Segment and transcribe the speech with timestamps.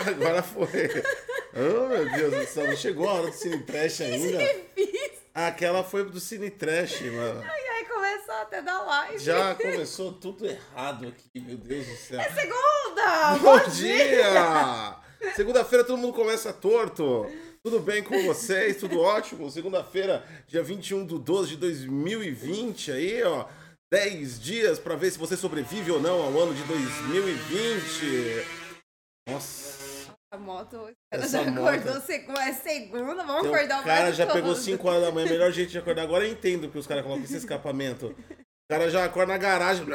[0.00, 0.68] Agora foi.
[1.54, 2.66] Oh, meu Deus do céu.
[2.66, 4.38] Não chegou a hora do Cine Trash ainda.
[5.34, 7.42] Aquela foi do Cine Trash, mano.
[7.42, 9.18] E aí começou até da live.
[9.18, 12.20] Já começou tudo errado aqui, meu Deus do céu.
[12.20, 13.38] É segunda!
[13.40, 14.96] Bom dia!
[15.34, 17.30] Segunda-feira todo mundo começa torto.
[17.62, 18.76] Tudo bem com vocês?
[18.76, 19.50] Tudo ótimo?
[19.50, 23.46] Segunda-feira, dia 21 de 12 de 2020 aí, ó.
[23.92, 28.46] 10 dias pra ver se você sobrevive ou não ao ano de 2020.
[29.28, 29.75] Nossa.
[30.36, 31.68] A moto, Essa já moto.
[31.68, 34.34] acordou segunda, é segunda, vamos Então, acordar o cara já todo.
[34.34, 36.02] pegou 5 horas da manhã, melhor jeito de acordar.
[36.02, 38.08] Agora eu entendo que os caras colocam esse escapamento.
[38.08, 39.86] O cara já acorda na garagem,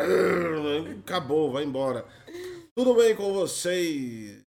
[0.99, 2.05] acabou, vai embora.
[2.76, 4.41] Tudo bem com vocês?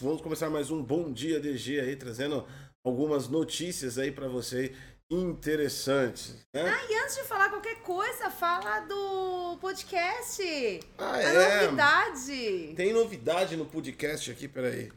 [0.00, 2.46] Vamos começar mais um Bom Dia DG aí, trazendo
[2.84, 4.72] algumas notícias aí pra você
[5.10, 6.62] interessantes, né?
[6.68, 10.80] Ah, e antes de falar qualquer coisa, fala do podcast.
[10.98, 11.62] Ah, A é?
[11.64, 12.72] novidade.
[12.74, 14.90] Tem novidade no podcast aqui, peraí.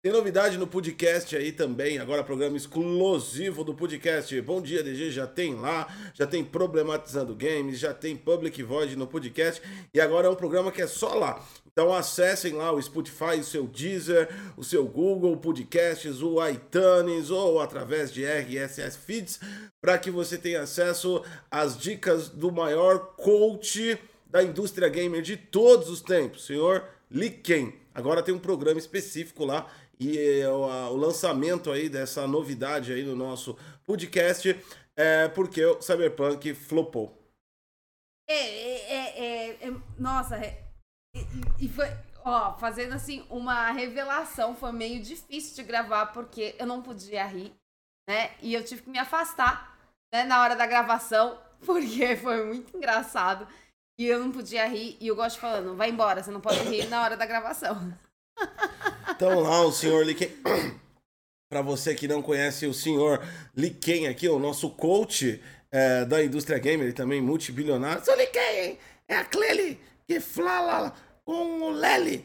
[0.00, 4.40] Tem novidade no podcast aí também, agora programa exclusivo do podcast.
[4.42, 9.08] Bom dia, DG, já tem lá, já tem Problematizando Games, já tem Public Void no
[9.08, 9.60] podcast
[9.92, 11.44] e agora é um programa que é só lá.
[11.66, 17.60] Então acessem lá o Spotify, o seu Deezer, o seu Google Podcasts, o iTunes ou
[17.60, 19.40] através de RSS Feeds
[19.80, 23.98] para que você tenha acesso às dicas do maior coach
[24.30, 27.74] da indústria gamer de todos os tempos, senhor Liken.
[27.92, 29.66] Agora tem um programa específico lá
[30.00, 34.56] e é, o, o lançamento aí dessa novidade aí no nosso podcast
[34.96, 37.16] é porque o Cyberpunk flopou.
[38.28, 40.62] É, é, é, é, é- nossa, é-
[41.58, 41.86] e, foi,
[42.24, 47.52] ó, fazendo assim uma revelação, foi meio difícil de gravar porque eu não podia rir,
[48.08, 48.36] né?
[48.42, 49.78] E eu tive que me afastar,
[50.12, 53.48] né, na hora da gravação, porque foi muito engraçado.
[53.98, 56.86] E eu não podia rir, e eu gosto falando, vai embora, você não pode rir
[56.88, 57.76] na hora da gravação.
[59.10, 60.30] Então lá o senhor Liken,
[61.50, 63.20] para você que não conhece o senhor
[63.56, 65.42] Liken aqui, o nosso coach
[65.72, 68.04] é, da indústria gamer também multibilionário.
[68.04, 72.24] Seu Liken, é aquele que fala com o Lely,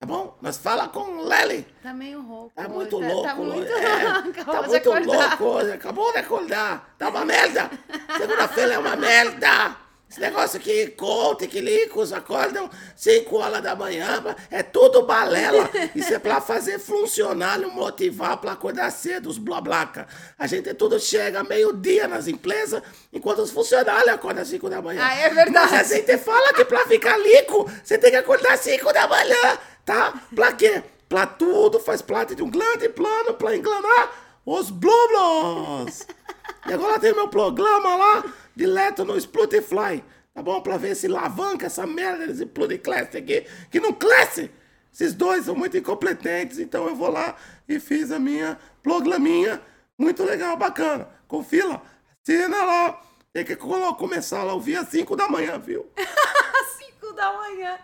[0.00, 0.36] tá bom?
[0.40, 1.66] Nós fala com o Lely.
[1.82, 2.52] Tá meio rouco.
[2.54, 6.94] Tá muito tá, louco, Tá muito, é, acabou tá muito louco hoje, acabou de acordar.
[6.98, 7.70] Tá uma merda.
[8.18, 9.76] Segunda-feira é uma merda.
[10.12, 15.70] Esse negócio aqui, conta que licos acordam 5 horas da manhã, é tudo balela.
[15.96, 20.06] Isso é pra fazer funcionário motivar pra acordar cedo, os blablaca.
[20.38, 25.00] A gente tudo chega meio-dia nas empresas, enquanto os funcionários acordam às 5 da manhã.
[25.02, 25.72] Ah, é verdade.
[25.72, 29.08] Mas a gente fala que pra ficar lico, você tem que acordar às 5 da
[29.08, 30.12] manhã, tá?
[30.36, 30.82] Pra quê?
[31.08, 34.10] Pra tudo, faz parte de um grande plano pra englanar
[34.44, 36.06] os blublos.
[36.66, 38.24] E agora tem meu programa lá,
[38.54, 40.02] direto no Spotify,
[40.34, 40.60] tá bom?
[40.60, 44.50] Pra ver se alavanca essa merda desse Pluriclass aqui, que não cresce.
[44.92, 47.34] Esses dois são muito incompetentes, então eu vou lá
[47.66, 49.62] e fiz a minha programinha,
[49.96, 51.08] muito legal, bacana.
[51.26, 51.82] Confia lá,
[52.22, 53.02] assina lá.
[53.32, 55.90] Tem que começar lá a ouvir às 5 da manhã, viu?
[55.96, 56.66] Às
[57.00, 57.78] 5 da manhã.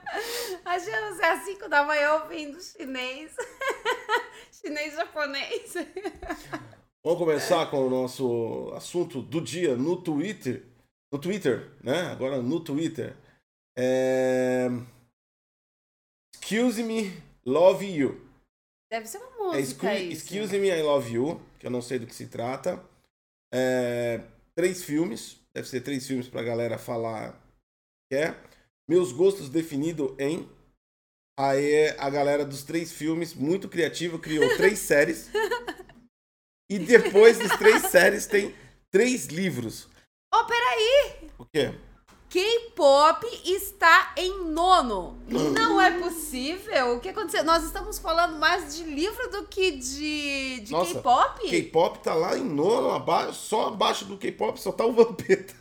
[0.62, 3.32] Achando você às 5 da manhã ouvindo chinês.
[4.52, 5.74] chinês japonês.
[7.08, 10.62] Vamos começar com o nosso assunto do dia no Twitter.
[11.10, 12.02] No Twitter, né?
[12.12, 13.16] Agora no Twitter.
[13.78, 14.66] É...
[16.34, 17.10] Excuse me,
[17.46, 18.28] love you.
[18.92, 20.34] Deve ser uma É, música excuse, isso.
[20.34, 21.40] excuse me, I love you.
[21.58, 22.84] Que eu não sei do que se trata.
[23.54, 24.20] É,
[24.54, 25.40] Três filmes.
[25.54, 27.42] Deve ser três filmes pra galera falar
[28.12, 28.38] que é.
[28.86, 30.46] Meus gostos definido em.
[31.40, 35.30] Aí a galera dos três filmes, muito criativa, criou três séries.
[36.70, 38.54] E depois das três séries tem
[38.90, 39.88] três livros.
[40.34, 41.30] Oh, peraí!
[41.38, 41.74] O quê?
[42.28, 45.18] K-pop está em nono.
[45.26, 46.96] Não é possível.
[46.96, 47.42] O que aconteceu?
[47.42, 51.48] Nós estamos falando mais de livro do que de, de K-pop?
[51.48, 55.54] K-pop tá lá em nono, abaixo, só abaixo do K-pop só tá o Vampeta.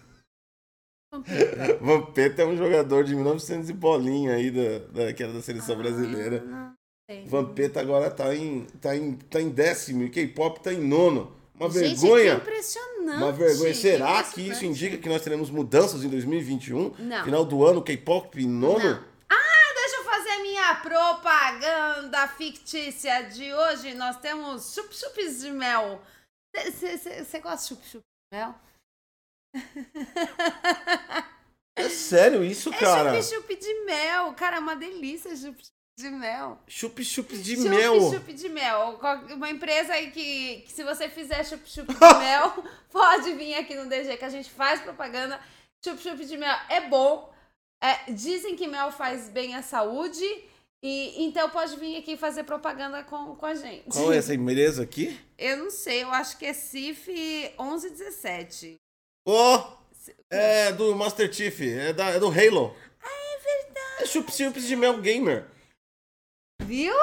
[1.79, 5.78] Vampeta é um jogador de 1900 e bolinha aí, da, da, que era da seleção
[5.78, 6.44] brasileira.
[6.45, 6.86] Ah, não
[7.25, 11.36] Vampeta agora tá em, tá em, tá em décimo e K-pop tá em nono.
[11.56, 12.36] Uma Gente, vergonha.
[12.36, 13.18] que impressionante.
[13.24, 13.74] Uma vergonha.
[13.74, 16.94] Será que isso indica que nós teremos mudanças em 2021?
[17.00, 17.24] Não.
[17.24, 18.83] Final do ano, K-pop em nono?
[18.83, 19.04] Não.
[19.30, 23.94] Ah, deixa eu fazer a minha propaganda fictícia de hoje.
[23.94, 26.01] Nós temos chup-chups de mel.
[26.53, 28.56] Você gosta de chup-chup de mel?
[31.75, 33.15] É sério isso, cara?
[33.15, 34.33] É chup-chup de mel.
[34.33, 36.59] Cara, é uma delícia chup-chup de mel.
[36.67, 37.99] Chup-chup de mel.
[37.99, 38.99] Chup-chup de mel.
[39.31, 43.89] Uma empresa aí que, que se você fizer chup-chup de mel, pode vir aqui no
[43.89, 45.39] DG que a gente faz propaganda.
[45.83, 47.33] Chup-chup de mel é bom.
[47.81, 50.23] É, dizem que mel faz bem à saúde.
[50.83, 53.89] E, então pode vir aqui fazer propaganda com, com a gente.
[53.89, 55.19] Qual é essa empresa aqui?
[55.35, 57.07] Eu não sei, eu acho que é CIF
[57.59, 58.75] 1117.
[59.27, 59.77] Ô!
[60.31, 62.75] é do Master Chief, é, da, é do Halo.
[63.01, 64.03] Ah, é verdade.
[64.03, 65.45] É Chup Chups de Mel Gamer.
[66.67, 66.93] Viu?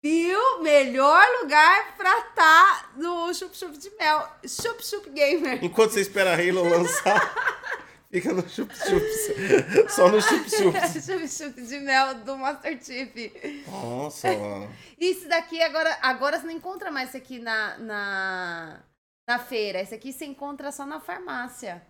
[0.00, 0.62] Viu?
[0.62, 4.28] Melhor lugar pra estar tá no Chup Chup de Mel.
[4.46, 5.64] Chup Chup Gamer.
[5.64, 7.34] Enquanto você espera a Halo lançar,
[8.08, 9.92] fica no Chup Chups.
[9.92, 10.92] Só no Chup Chups.
[11.04, 13.32] chup Chup de Mel do Master Chief.
[13.66, 14.72] Nossa, mano.
[14.96, 18.80] Isso daqui agora, agora você não encontra mais isso aqui na, na,
[19.28, 19.80] na feira.
[19.80, 21.82] Esse aqui você encontra só na farmácia.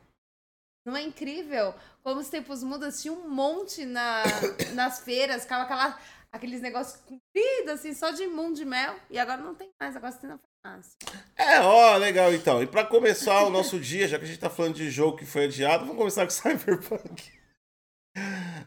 [0.87, 1.75] Não é incrível?
[2.03, 4.23] Como os tempos mudam, tinha um monte na,
[4.73, 5.99] nas feiras, ficava aquela
[6.33, 8.97] aqueles negócios compridos, assim, só de mundo de mel.
[9.11, 10.93] E agora não tem mais, agora tem na farmácia.
[11.37, 12.63] É, ó, legal então.
[12.63, 15.27] E pra começar o nosso dia, já que a gente tá falando de jogo que
[15.27, 17.43] foi adiado, vamos começar com Cyberpunk.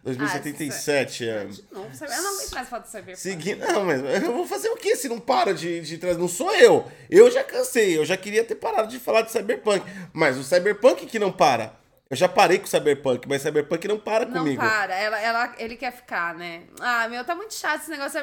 [0.03, 1.29] 2077.
[1.29, 1.45] Ah, é.
[1.45, 3.19] De novo, eu não mais foto do Cyberpunk.
[3.19, 3.55] Segui...
[3.55, 6.19] Não, mas eu vou fazer o que se não para de, de trazer?
[6.19, 6.89] Não sou eu.
[7.09, 9.85] Eu já cansei, eu já queria ter parado de falar de Cyberpunk.
[10.13, 11.77] Mas o Cyberpunk que não para.
[12.09, 14.61] Eu já parei com o Cyberpunk, mas Cyberpunk não para não comigo.
[14.61, 16.63] Não para, ela, ela, ele quer ficar, né?
[16.79, 18.19] Ah, meu, tá muito chato esse negócio.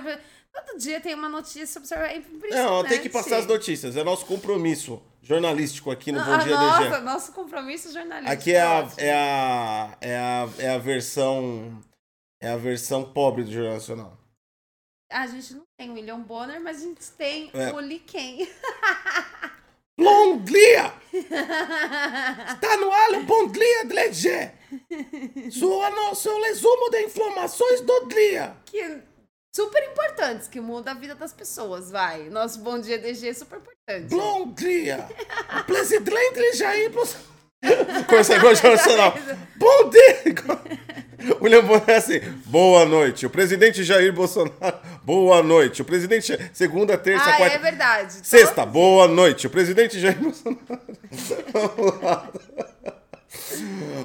[0.53, 2.53] Todo dia tem uma notícia sobre Cyberpunk.
[2.53, 3.97] É não, tem que passar as notícias.
[3.97, 7.01] É nosso compromisso jornalístico aqui no ah, Bom Dia nossa, DG.
[7.01, 8.33] nosso compromisso jornalístico.
[8.33, 11.83] Aqui é a, é, a, é, a, é a versão...
[12.41, 14.19] É a versão pobre do Jornal Nacional.
[15.13, 17.73] A gente não tem o William Bonner, mas a gente tem é.
[17.73, 18.39] o Lee Ken.
[20.03, 20.93] Bom dia!
[21.13, 24.51] Está no ar o Bom Dia DG!
[25.51, 28.57] Sua, no, seu resumo de informações do dia!
[28.65, 28.99] Que
[29.55, 32.29] super importantes, que muda a vida das pessoas, vai.
[32.31, 34.15] Nosso Bom Dia DG é super importante.
[34.15, 35.09] Bom dia!
[35.61, 37.32] O presidente Jair Bolsonaro...
[38.09, 39.15] Começa igual o Nacional.
[39.57, 40.23] Bom dia!
[41.41, 43.25] William Bonner é assim, boa noite.
[43.27, 45.81] O presidente Jair Bolsonaro, boa noite.
[45.81, 47.57] O presidente, segunda, terça, ah, quarta.
[47.57, 48.13] é verdade.
[48.25, 49.47] Sexta, boa noite.
[49.47, 50.59] O presidente Jair Bolsonaro.
[51.53, 52.29] Vamos lá.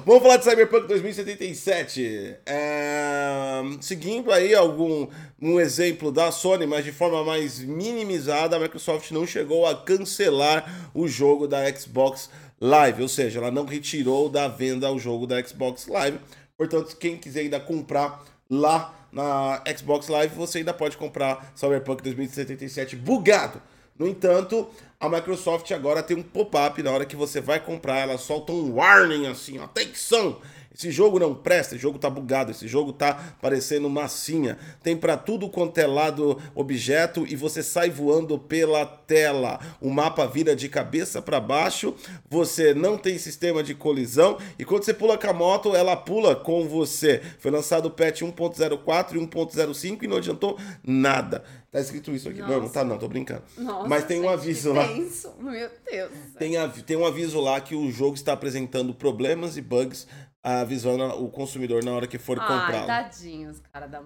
[0.06, 2.36] Vamos falar de Cyberpunk 2077.
[2.46, 3.60] É...
[3.80, 5.08] Seguindo aí algum
[5.40, 10.90] um exemplo da Sony, mas de forma mais minimizada, a Microsoft não chegou a cancelar
[10.94, 15.42] o jogo da Xbox Live, ou seja, ela não retirou da venda o jogo da
[15.42, 16.18] Xbox Live.
[16.56, 22.96] Portanto, quem quiser ainda comprar lá na Xbox Live, você ainda pode comprar Cyberpunk 2077
[22.96, 23.62] bugado.
[23.98, 24.68] No entanto,
[25.00, 28.74] a Microsoft agora tem um pop-up na hora que você vai comprar, ela solta um
[28.74, 30.40] warning assim, atenção!
[30.78, 34.56] Esse jogo não presta, esse jogo tá bugado, esse jogo tá parecendo massinha.
[34.80, 39.58] Tem para tudo quanto é lado objeto e você sai voando pela tela.
[39.80, 41.96] O mapa vira de cabeça para baixo,
[42.30, 46.36] você não tem sistema de colisão e quando você pula com a moto, ela pula
[46.36, 47.20] com você.
[47.40, 51.42] Foi lançado o patch 1.04 e 1.05 e não adiantou nada.
[51.70, 52.38] Tá escrito isso aqui.
[52.38, 52.52] Nossa.
[52.52, 53.42] Não, não tá não, tô brincando.
[53.58, 54.86] Nossa, Mas tem um aviso lá.
[54.88, 56.10] Meu Deus.
[56.38, 56.54] Tem,
[56.86, 60.06] tem um aviso lá que o jogo está apresentando problemas e bugs
[60.48, 62.86] avisando o consumidor na hora que for comprar.
[62.86, 64.02] Tadinhos, cara da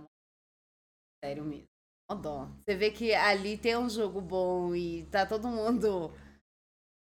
[1.25, 1.69] Sério mesmo.
[2.11, 2.49] Ó dó.
[2.65, 6.13] Você vê que ali tem um jogo bom e tá todo mundo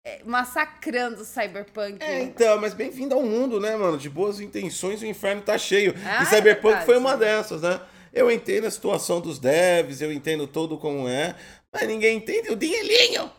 [0.04, 2.02] é, massacrando o Cyberpunk.
[2.02, 3.96] É, então, mas bem-vindo ao mundo, né, mano?
[3.96, 5.94] De boas intenções, o inferno tá cheio.
[6.04, 7.80] Ah, e Cyberpunk é foi uma dessas, né?
[8.12, 11.34] Eu entendo a situação dos devs, eu entendo todo como é,
[11.72, 13.32] mas ninguém entende o dinheirinho.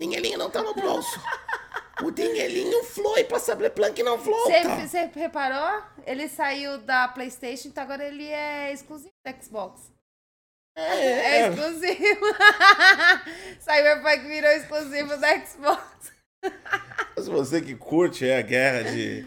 [0.00, 1.20] Dinheirinho não tá no bolso.
[2.02, 4.86] O dinheirinho flui pra Cyberpunk não volta.
[4.86, 5.82] Você reparou?
[6.06, 9.92] Ele saiu da PlayStation, então agora ele é exclusivo da Xbox.
[10.76, 12.26] É, é, é exclusivo.
[13.60, 16.12] Cyberpunk virou exclusivo da Xbox.
[17.16, 19.24] Mas você que curte é, a guerra de,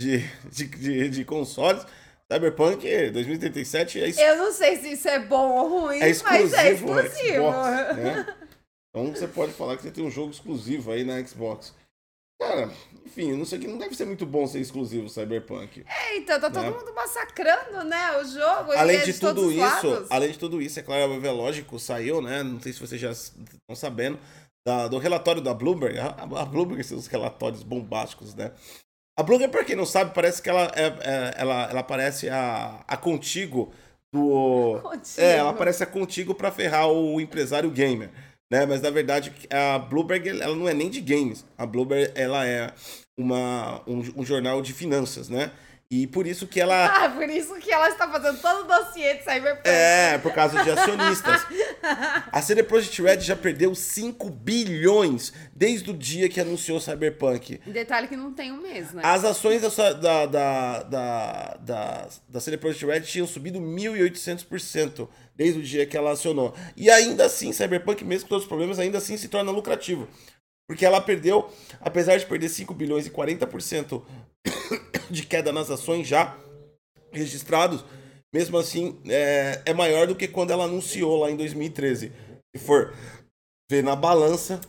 [0.00, 0.18] de,
[0.50, 1.84] de, de, de consoles,
[2.32, 4.34] Cyberpunk 2037 é exclusivo.
[4.34, 7.50] Eu não sei se isso é bom ou ruim, é mas é exclusivo.
[7.50, 8.36] Xbox, né?
[8.88, 11.74] Então você pode falar que você tem um jogo exclusivo aí na Xbox.
[12.48, 12.70] Cara,
[13.04, 15.84] enfim, não sei que não deve ser muito bom ser exclusivo Cyberpunk.
[15.86, 16.70] É, então tá todo né?
[16.70, 18.72] mundo massacrando, né, o jogo.
[18.72, 22.42] Além de, de tudo isso, além de tudo isso, é claro, é lógico, saiu, né?
[22.42, 24.18] Não sei se vocês já estão sabendo
[24.66, 25.98] da, do relatório da Bloomberg.
[25.98, 26.06] A,
[26.42, 28.50] a Bloomberg os relatórios bombásticos, né?
[29.16, 32.82] A Bloomberg, para quem não sabe, parece que ela é, é, ela, ela parece a,
[32.88, 33.72] a Contigo
[34.12, 34.80] do.
[34.82, 35.20] Contigo.
[35.20, 38.10] É, ela parece a Contigo para ferrar o empresário gamer
[38.50, 38.66] né?
[38.66, 41.44] Mas na verdade a Bloomberg ela não é nem de games.
[41.56, 42.72] A Bloomberg ela é
[43.16, 45.50] uma, um, um jornal de finanças, né?
[45.90, 46.74] E por isso que ela.
[47.04, 49.68] Ah, por isso que ela está fazendo todo o dossiê de Cyberpunk.
[49.68, 51.46] É, por causa de acionistas.
[52.32, 57.60] A CD Projekt Red já perdeu 5 bilhões desde o dia que anunciou Cyberpunk.
[57.66, 59.02] Detalhe que não tem um mês, né?
[59.04, 65.60] As ações da, da, da, da, da, da CD Projekt Red tinham subido 1.800% desde
[65.60, 66.54] o dia que ela acionou.
[66.76, 70.08] E ainda assim, Cyberpunk, mesmo com todos os problemas, ainda assim se torna lucrativo.
[70.68, 71.50] Porque ela perdeu,
[71.80, 74.02] apesar de perder 5 bilhões e 40%
[75.10, 76.36] de queda nas ações já
[77.12, 77.84] registrados,
[78.32, 82.12] mesmo assim é, é maior do que quando ela anunciou lá em 2013.
[82.56, 82.94] Se for
[83.70, 84.60] ver na balança,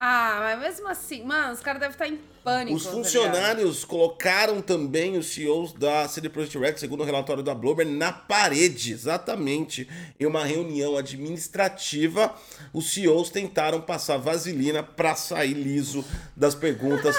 [0.00, 2.76] Ah, mas mesmo assim, mano, os caras devem estar em pânico.
[2.76, 7.54] Os tá funcionários colocaram também os CEOs da CD Projekt Red, segundo o relatório da
[7.54, 9.88] Bloomberg, na parede, exatamente.
[10.18, 12.34] Em uma reunião administrativa,
[12.72, 16.04] os CEOs tentaram passar vaselina para sair liso
[16.36, 17.16] das perguntas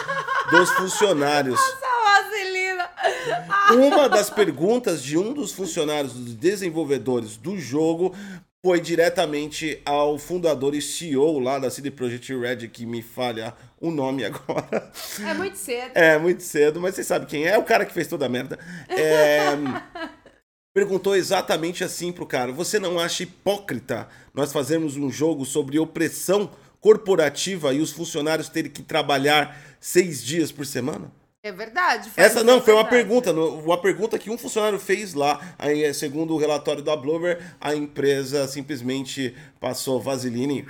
[0.49, 1.59] dos funcionários.
[1.59, 2.89] Essa vaselina.
[3.71, 8.13] Uma das perguntas de um dos funcionários, dos desenvolvedores do jogo,
[8.65, 13.91] foi diretamente ao fundador e CEO lá da CD Projekt Red, que me falha o
[13.91, 14.89] nome agora.
[15.19, 15.91] É muito cedo.
[15.93, 18.29] É, muito cedo, mas você sabe quem é, é o cara que fez toda a
[18.29, 18.57] merda.
[18.87, 19.49] É,
[20.73, 26.49] perguntou exatamente assim pro cara: Você não acha hipócrita nós fazermos um jogo sobre opressão
[26.79, 31.11] corporativa e os funcionários terem que trabalhar seis dias por semana?
[31.45, 32.09] É verdade.
[32.15, 33.03] Essa não, foi uma verdade.
[33.03, 35.55] pergunta, no- uma pergunta que um funcionário fez lá.
[35.59, 40.65] Aí, é, segundo o relatório da Bloomberg, a empresa simplesmente passou vaselina e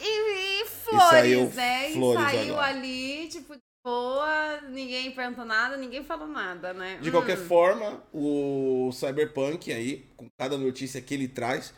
[0.00, 1.90] E, e flores, saiu né?
[1.92, 2.66] flores e saiu agora.
[2.66, 6.98] ali, tipo, de boa, ninguém perguntou nada, ninguém falou nada, né?
[7.00, 7.12] De Hum.
[7.12, 11.72] qualquer forma, o Cyberpunk aí, com cada notícia que ele traz,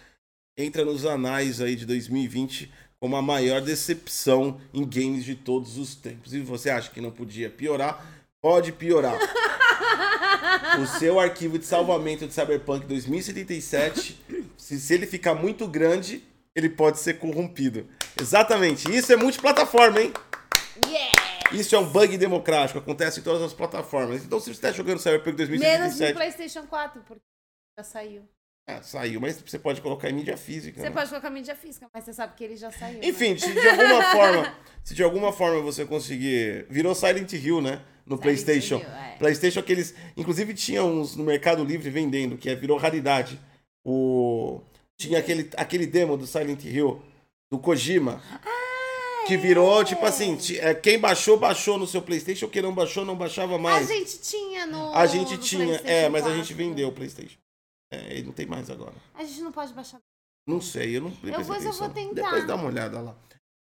[0.59, 5.95] entra nos anais aí de 2020 como a maior decepção em games de todos os
[5.95, 6.35] tempos.
[6.35, 8.07] E você acha que não podia piorar?
[8.43, 9.19] Pode piorar.
[10.79, 14.21] o seu arquivo de salvamento de Cyberpunk 2077,
[14.57, 16.23] se, se ele ficar muito grande,
[16.55, 17.89] ele pode ser corrompido.
[18.21, 18.95] Exatamente.
[18.95, 20.13] Isso é multiplataforma, hein?
[20.87, 21.11] Yeah!
[21.53, 24.23] Isso é um bug democrático, acontece em todas as plataformas.
[24.25, 27.25] Então, se você está jogando Cyberpunk Menos no 2077, PlayStation 4, porque
[27.79, 28.29] já saiu.
[28.79, 30.81] É, saiu, mas você pode colocar em mídia física.
[30.81, 30.95] Você né?
[30.95, 32.99] pode colocar mídia física, mas você sabe que ele já saiu.
[32.99, 33.07] né?
[33.09, 37.83] Enfim, se de alguma forma, se de alguma forma você conseguir, virou Silent Hill, né?
[38.07, 38.79] No Silent PlayStation.
[38.79, 39.17] Hill, é.
[39.19, 43.41] PlayStation aqueles, inclusive tinha uns no Mercado Livre vendendo, que é, virou raridade.
[43.85, 44.61] O
[44.99, 47.01] tinha aquele aquele demo do Silent Hill
[47.51, 48.23] do Kojima.
[49.27, 53.15] Que virou, tipo assim, é, quem baixou, baixou no seu Playstation, quem não baixou, não
[53.15, 53.87] baixava A mais.
[53.87, 54.93] gente tinha no.
[54.93, 56.41] A gente no tinha, é, mas a 4.
[56.43, 57.39] gente vendeu o Playstation.
[57.91, 58.95] É, ele não tem mais agora.
[59.15, 60.01] A gente não pode baixar.
[60.47, 62.15] Não sei, eu não Depois eu vou tentar.
[62.15, 63.17] Depois dá uma olhada lá.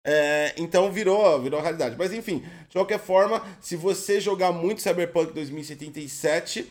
[0.06, 1.96] É, então virou, virou realidade.
[1.98, 6.68] Mas enfim, de qualquer forma, se você jogar muito Cyberpunk 2077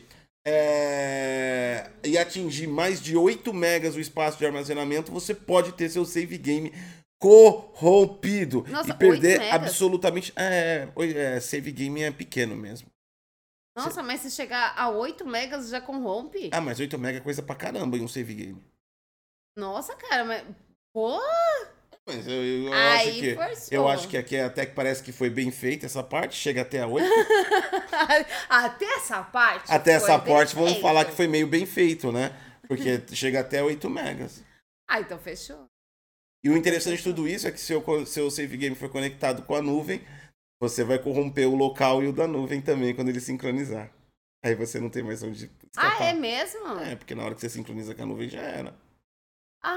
[0.47, 6.05] é, e atingir mais de 8 megas o espaço de armazenamento, você pode ter seu
[6.05, 6.73] save game
[7.19, 9.63] corrompido Nossa, e perder 8 megas?
[9.63, 10.33] absolutamente.
[10.37, 12.92] É, oi- é, save game é pequeno mesmo.
[13.77, 16.51] Nossa, mas se chegar a 8 megas já corrompe?
[16.53, 18.63] Ah, mas 8 mega é coisa pra caramba em um save game.
[19.57, 20.45] Nossa, cara, mas.
[20.95, 21.19] Pô!
[22.07, 23.35] Mas eu, eu Aí acho que.
[23.35, 23.69] forçou.
[23.71, 26.81] Eu acho que aqui até que parece que foi bem feita essa parte, chega até
[26.81, 27.07] a 8.
[28.49, 29.71] Até essa parte.
[29.71, 30.83] até foi essa parte, vamos feito.
[30.83, 32.37] falar que foi meio bem feito, né?
[32.67, 34.43] Porque chega até 8 megas.
[34.89, 35.67] Ah, então fechou.
[36.45, 39.43] E o interessante de tudo isso é que se o seu save game for conectado
[39.43, 40.05] com a nuvem,
[40.63, 43.91] você vai corromper o local e o da nuvem também quando ele sincronizar.
[44.45, 46.01] Aí você não tem mais onde escapar.
[46.01, 46.79] Ah, é mesmo?
[46.79, 48.73] É, porque na hora que você sincroniza com a nuvem já era.
[49.61, 49.77] Ah,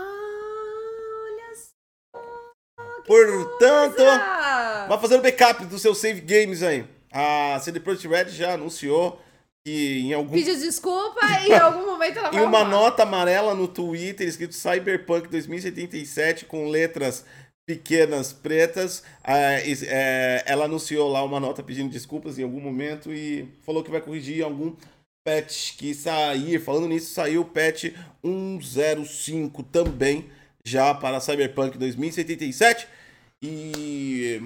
[1.24, 3.04] olha só.
[3.08, 4.86] Portanto, coisa!
[4.88, 6.86] Vai fazendo backup dos seus save games aí.
[7.12, 9.20] A CD Projekt Red já anunciou
[9.66, 12.78] que em algum Pediu desculpa e em algum momento ela em vai uma arrumar.
[12.78, 17.26] nota amarela no Twitter escrito Cyberpunk 2077 com letras
[17.66, 23.48] pequenas pretas, ah, é, ela anunciou lá uma nota pedindo desculpas em algum momento e
[23.64, 24.76] falou que vai corrigir algum
[25.26, 26.60] patch que sair.
[26.60, 27.86] Falando nisso, saiu o patch
[28.24, 30.30] 105 também
[30.64, 32.88] já para Cyberpunk 2077
[33.44, 34.40] e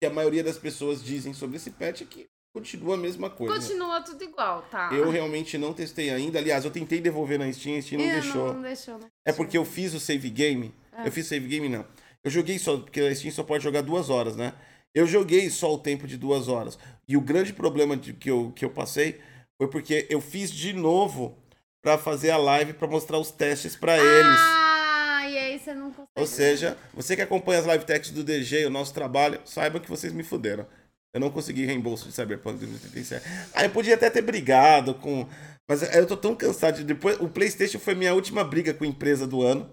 [0.00, 3.54] que a maioria das pessoas dizem sobre esse patch é que continua a mesma coisa.
[3.54, 4.90] Continua tudo igual, tá?
[4.92, 6.38] Eu realmente não testei ainda.
[6.38, 8.46] Aliás, eu tentei devolver na Steam, a Steam não deixou.
[8.46, 9.08] Não, não deixou, não.
[9.26, 10.74] É porque eu fiz o save game.
[10.92, 11.04] Ah.
[11.04, 11.84] Eu fiz save game, não.
[12.24, 14.54] Eu joguei só, porque a Steam só pode jogar duas horas, né?
[14.94, 16.78] Eu joguei só o tempo de duas horas.
[17.06, 19.20] E o grande problema de, que, eu, que eu passei
[19.58, 21.36] foi porque eu fiz de novo
[21.82, 24.38] pra fazer a live pra mostrar os testes pra eles.
[24.40, 26.08] Ah, e aí você não consegue.
[26.16, 29.90] Ou seja, você que acompanha as live techs do DG o nosso trabalho, saiba que
[29.90, 30.66] vocês me fuderam.
[31.12, 33.24] Eu não consegui reembolso de Cyberpunk 2077.
[33.54, 35.28] Ah, eu podia até ter brigado com.
[35.68, 36.84] Mas eu tô tão cansado de.
[36.84, 39.70] Depois, o PlayStation foi minha última briga com a empresa do ano.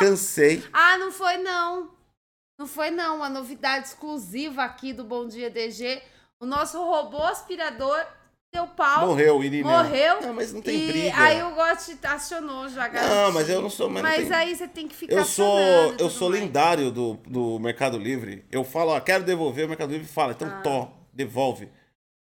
[0.00, 0.64] Cansei.
[0.72, 1.90] Ah, não foi não.
[2.58, 3.16] Não foi não.
[3.16, 6.02] Uma novidade exclusiva aqui do Bom Dia DG.
[6.40, 8.02] O nosso robô aspirador
[8.52, 9.06] deu pau.
[9.08, 9.70] Morreu, Irineu.
[9.70, 10.20] Morreu.
[10.22, 11.16] Não, mas não tem e briga.
[11.22, 13.32] aí o Gotti acionou já, Não, garantiu.
[13.32, 13.88] mas eu não sou.
[13.90, 15.58] Mas, não Mas tem- aí você tem que ficar Eu sou,
[15.98, 16.42] eu sou mais.
[16.42, 18.44] lendário do, do Mercado Livre.
[18.50, 20.60] Eu falo, ó, quero devolver, o Mercado Livre fala, então Ah.
[20.62, 21.68] tó, devolve.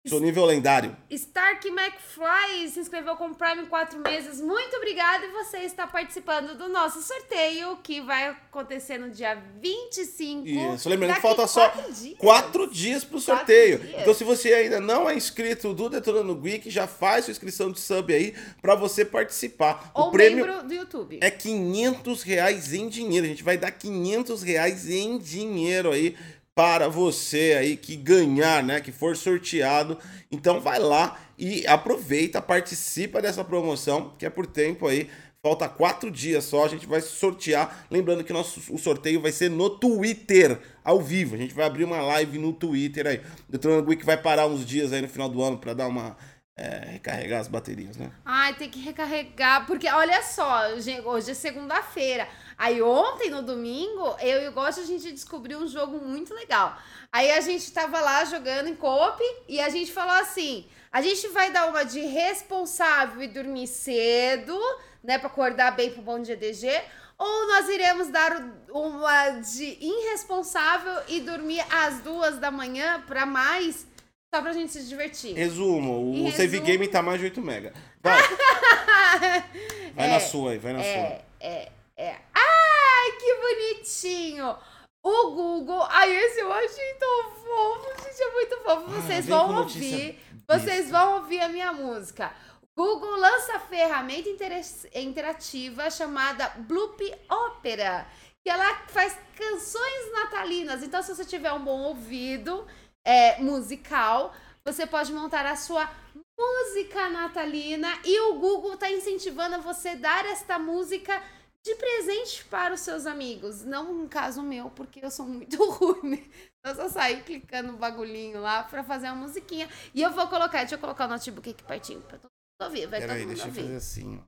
[0.08, 0.96] Sou nível lendário.
[1.10, 4.40] Stark McFly se inscreveu com Prime em quatro meses.
[4.40, 10.46] Muito obrigada e você está participando do nosso sorteio que vai acontecer no dia 25.
[10.46, 12.18] Isso, lembrando que falta só quatro dias.
[12.18, 13.78] quatro dias pro sorteio.
[13.78, 14.00] dias.
[14.00, 17.80] Então, se você ainda não é inscrito do Detonando Geek, já faz sua inscrição de
[17.80, 19.90] sub aí pra você participar.
[19.94, 21.18] Ou o prêmio membro do YouTube.
[21.20, 23.26] é 500 reais em dinheiro.
[23.26, 26.16] A gente vai dar 500 reais em dinheiro aí
[26.58, 28.80] para você aí que ganhar, né?
[28.80, 29.96] Que for sorteado.
[30.28, 35.08] Então vai lá e aproveita, participa dessa promoção, que é por tempo aí.
[35.40, 37.86] Falta quatro dias só, a gente vai sortear.
[37.88, 41.36] Lembrando que nosso, o sorteio vai ser no Twitter, ao vivo.
[41.36, 43.18] A gente vai abrir uma live no Twitter aí.
[43.48, 46.16] O Detonando Geek vai parar uns dias aí no final do ano para dar uma.
[46.58, 48.10] é, recarregar as baterias, né?
[48.24, 49.64] Ai, tem que recarregar.
[49.64, 52.26] Porque olha só, hoje é segunda-feira.
[52.58, 56.76] Aí ontem, no domingo, eu e o Gosto, a gente descobriu um jogo muito legal.
[57.12, 61.28] Aí a gente tava lá jogando em coop e a gente falou assim: a gente
[61.28, 64.58] vai dar uma de responsável e dormir cedo,
[65.04, 65.18] né?
[65.18, 66.68] Pra acordar bem pro bom dia DG.
[67.16, 68.32] Ou nós iremos dar
[68.70, 73.86] uma de irresponsável e dormir às duas da manhã pra mais,
[74.32, 75.34] só pra gente se divertir.
[75.34, 77.72] Resumo, o Em save resumo- game tá mais de 8 mega.
[78.02, 78.22] Vai.
[79.94, 81.18] vai na É, sua aí, vai na sua.
[81.40, 82.16] É, é.
[82.34, 84.56] Ai, que bonitinho!
[85.02, 85.82] O Google.
[85.88, 88.84] Ai, esse eu achei tão fofo, gente, é muito fofo.
[88.88, 90.20] Ah, Vocês vem vão ouvir.
[90.48, 92.32] Vocês vão ouvir a minha música.
[92.76, 94.60] Google lança ferramenta intera-
[94.94, 97.00] interativa chamada Bloop
[97.30, 98.06] Opera,
[98.44, 100.82] que ela faz canções natalinas.
[100.82, 102.66] Então, se você tiver um bom ouvido
[103.04, 104.32] é, musical,
[104.64, 105.90] você pode montar a sua
[106.38, 111.20] música natalina e o Google está incentivando a você dar esta música
[111.66, 113.62] de presente para os seus amigos.
[113.64, 116.30] Não um caso meu, porque eu sou muito ruim.
[116.64, 119.68] Eu só saí clicando no bagulhinho lá para fazer uma musiquinha.
[119.94, 122.86] E eu vou colocar, deixa eu colocar o notebook aqui pertinho para todo mundo ouvir.
[122.86, 123.62] Vai Pera todo aí, mundo deixa eu ouvir.
[123.62, 124.24] fazer assim.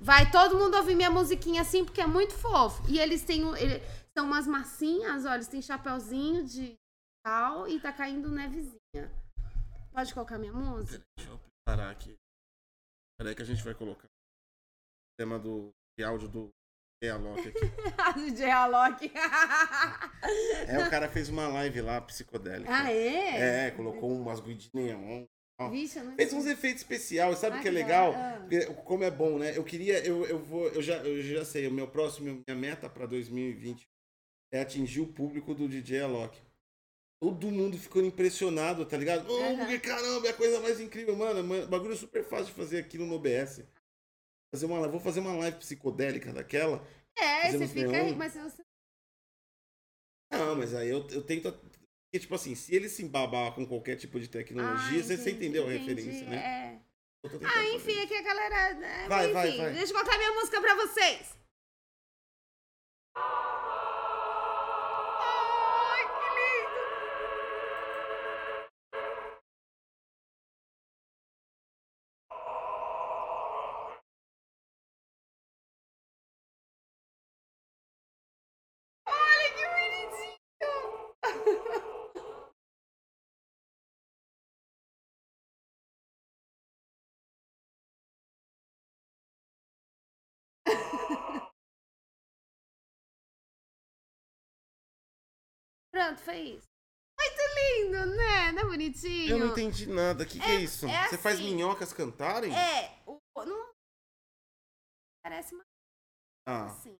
[0.00, 2.82] Vai todo mundo ouvir minha musiquinha assim, porque é muito fofo.
[2.90, 3.44] E eles têm.
[3.44, 3.80] um- ele-
[4.16, 6.74] são umas massinhas, olha, eles têm chapéuzinho de
[7.24, 9.12] tal e tá caindo nevezinha.
[9.92, 11.02] Pode colocar minha música?
[11.16, 12.14] Deixa eu parar aqui.
[13.18, 16.48] Peraí que a gente vai colocar o tema do de áudio do
[17.06, 17.60] Alok aqui.
[18.18, 19.12] DJ Alok.
[20.66, 22.70] É, o cara fez uma live lá, psicodélica.
[22.72, 23.66] ah, é?
[23.66, 25.24] É, colocou umas guias de neon.
[25.70, 28.14] Vixe, Fez uns efeitos especiais, sabe o Ah, que é legal?
[28.14, 28.40] Ah.
[28.84, 29.56] Como é bom, né?
[29.56, 32.88] Eu queria, eu, eu vou, eu já, eu já sei, o meu próximo, minha meta
[32.88, 33.88] pra 2020
[34.52, 36.40] é atingir o público do DJ Alok.
[37.20, 39.26] Todo mundo ficou impressionado, tá ligado?
[39.28, 41.42] Oh, porque caramba, é a coisa mais incrível, mano.
[41.42, 43.64] mano, Bagulho super fácil de fazer aqui no OBS.
[44.50, 46.86] Fazer uma, vou fazer uma live psicodélica daquela.
[47.16, 48.62] É, você fica aí, mas você.
[50.32, 51.50] Não, mas aí eu, eu tento.
[51.52, 55.30] Porque, tipo assim, se ele se embabar com qualquer tipo de tecnologia, Ah, você, você
[55.32, 56.36] entendeu a entendi, referência, né?
[56.36, 56.80] É.
[57.26, 58.74] Ah, fazer enfim, aqui a galera.
[58.74, 59.72] né, Vai, enfim, vai, vai.
[59.74, 61.36] Deixa eu colocar minha música pra vocês.
[95.98, 96.68] Pronto, foi isso.
[97.18, 98.52] Muito lindo, né?
[98.52, 99.30] Não é bonitinho?
[99.30, 100.22] Eu não entendi nada.
[100.22, 100.86] O que, que é, É- isso?
[100.86, 101.52] é Você faz assim.
[101.56, 102.56] minhocas cantarem?
[102.56, 103.70] É, o, não
[105.24, 105.64] parece uma
[106.46, 106.94] Ah, assim.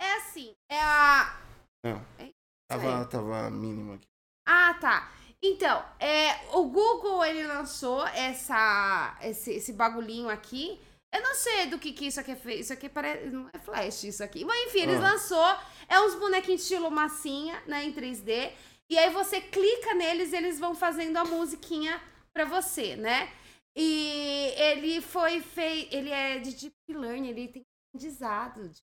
[0.00, 1.40] É assim, é a
[1.84, 2.04] não.
[2.18, 2.34] É isso
[2.68, 4.08] Tava, tava mínimo aqui.
[4.48, 5.12] Ah, tá.
[5.40, 10.80] Então, é, o Google ele lançou essa esse, esse bagulhinho aqui.
[11.14, 12.60] Eu não sei do que que isso aqui é feito.
[12.60, 14.44] Isso aqui parece não é flash isso aqui.
[14.44, 15.12] Mas enfim, eles Ah.
[15.12, 18.52] lançou é uns bonequinhos estilo massinha, né, em 3D.
[18.90, 22.02] E aí você clica neles, eles vão fazendo a musiquinha
[22.34, 23.32] pra você, né?
[23.76, 27.62] E ele foi feito, ele é de deep learning, ele tem
[27.94, 28.68] aprendizado.
[28.68, 28.82] de-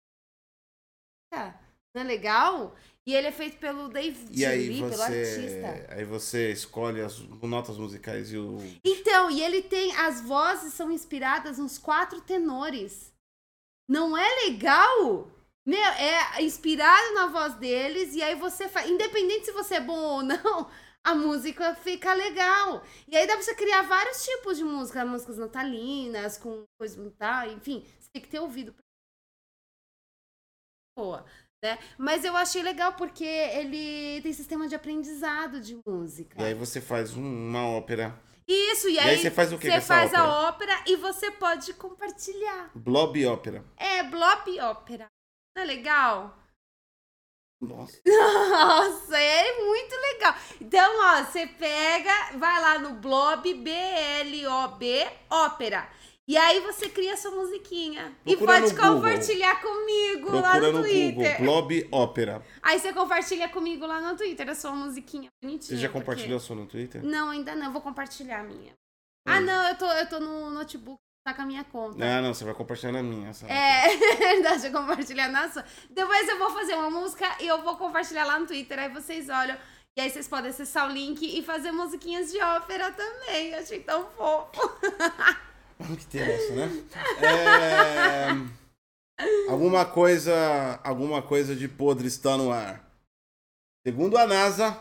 [1.32, 1.60] Tá.
[1.94, 2.76] Não é legal?
[3.08, 5.94] E ele é feito pelo David E aí Lee, pelo você, artista.
[5.96, 9.96] aí você escolhe as notas musicais e o Então, e ele tem.
[9.96, 13.12] As vozes são inspiradas nos quatro tenores.
[13.90, 15.32] Não é legal?
[15.66, 18.90] Meu, é inspirado na voz deles, e aí você faz.
[18.90, 20.70] Independente se você é bom ou não,
[21.04, 22.84] a música fica legal.
[23.08, 27.48] E aí dá pra você criar vários tipos de música, músicas natalinas, com coisa tal,
[27.48, 28.76] enfim, você tem que ter ouvido.
[30.96, 31.26] Boa,
[31.64, 31.78] né?
[31.98, 36.42] Mas eu achei legal porque ele tem sistema de aprendizado de música.
[36.42, 38.20] E aí você faz um- uma ópera.
[38.48, 40.24] Isso, e E aí, aí você faz o quê com Você faz ópera?
[40.24, 42.72] a ópera e você pode compartilhar.
[42.76, 43.64] Blob ópera.
[43.78, 45.06] É, Blop Ópera.
[45.56, 46.38] Não é legal?
[47.62, 48.02] Nossa.
[48.06, 50.36] Nossa, é muito legal.
[50.60, 55.88] Então, ó, você pega, vai lá no Blob, B-L-O-B, Ópera.
[56.32, 58.16] E aí você cria sua musiquinha.
[58.26, 58.96] e Procura pode no Google.
[59.02, 61.14] compartilhar comigo lá Procura no, no Twitter.
[61.14, 62.42] Google, Blob ópera.
[62.64, 65.76] Aí você compartilha comigo lá no Twitter a sua musiquinha bonitinha.
[65.76, 67.04] Você já porque- compartilhou a sua no Twitter?
[67.04, 67.66] Não, ainda não.
[67.66, 68.72] Eu vou compartilhar a minha.
[69.28, 71.98] Ah, não, eu tô, eu tô no notebook, tá com a minha conta.
[72.02, 73.28] Ah, não, você vai compartilhar na minha.
[73.28, 75.66] essa É, verdade, eu compartilhar na sua.
[75.90, 79.28] Depois eu vou fazer uma música e eu vou compartilhar lá no Twitter, aí vocês
[79.28, 79.58] olham.
[79.98, 83.54] E aí vocês podem acessar o link e fazer musiquinhas de ópera também.
[83.54, 84.52] Achei tão fofo.
[85.98, 86.84] Que ter essa, né?
[87.22, 88.62] É...
[89.50, 92.90] Alguma coisa, alguma coisa de podre está no ar.
[93.86, 94.78] Segundo a NASA,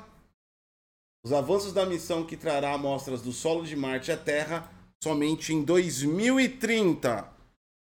[1.25, 4.71] os avanços da missão que trará amostras do solo de Marte à Terra
[5.03, 7.29] somente em 2030.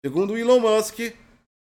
[0.05, 0.99] Segundo o Elon Musk,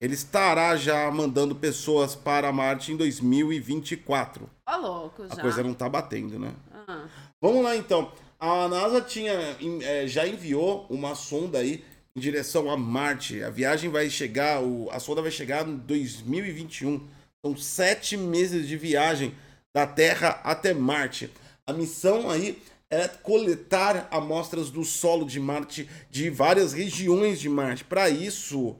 [0.00, 4.48] ele estará já mandando pessoas para Marte em 2024.
[4.68, 5.34] Ó, louco, já.
[5.34, 6.54] A coisa não tá batendo, né?
[6.86, 7.08] Ah.
[7.40, 8.12] Vamos lá então.
[8.38, 11.82] A NASA tinha, eh, já enviou uma sonda aí
[12.14, 13.42] em direção a Marte.
[13.42, 17.06] A viagem vai chegar, a sonda vai chegar em 2021.
[17.44, 19.34] São sete meses de viagem
[19.74, 21.30] da Terra até Marte.
[21.66, 27.84] A missão aí é coletar amostras do solo de Marte de várias regiões de Marte.
[27.84, 28.76] Para isso,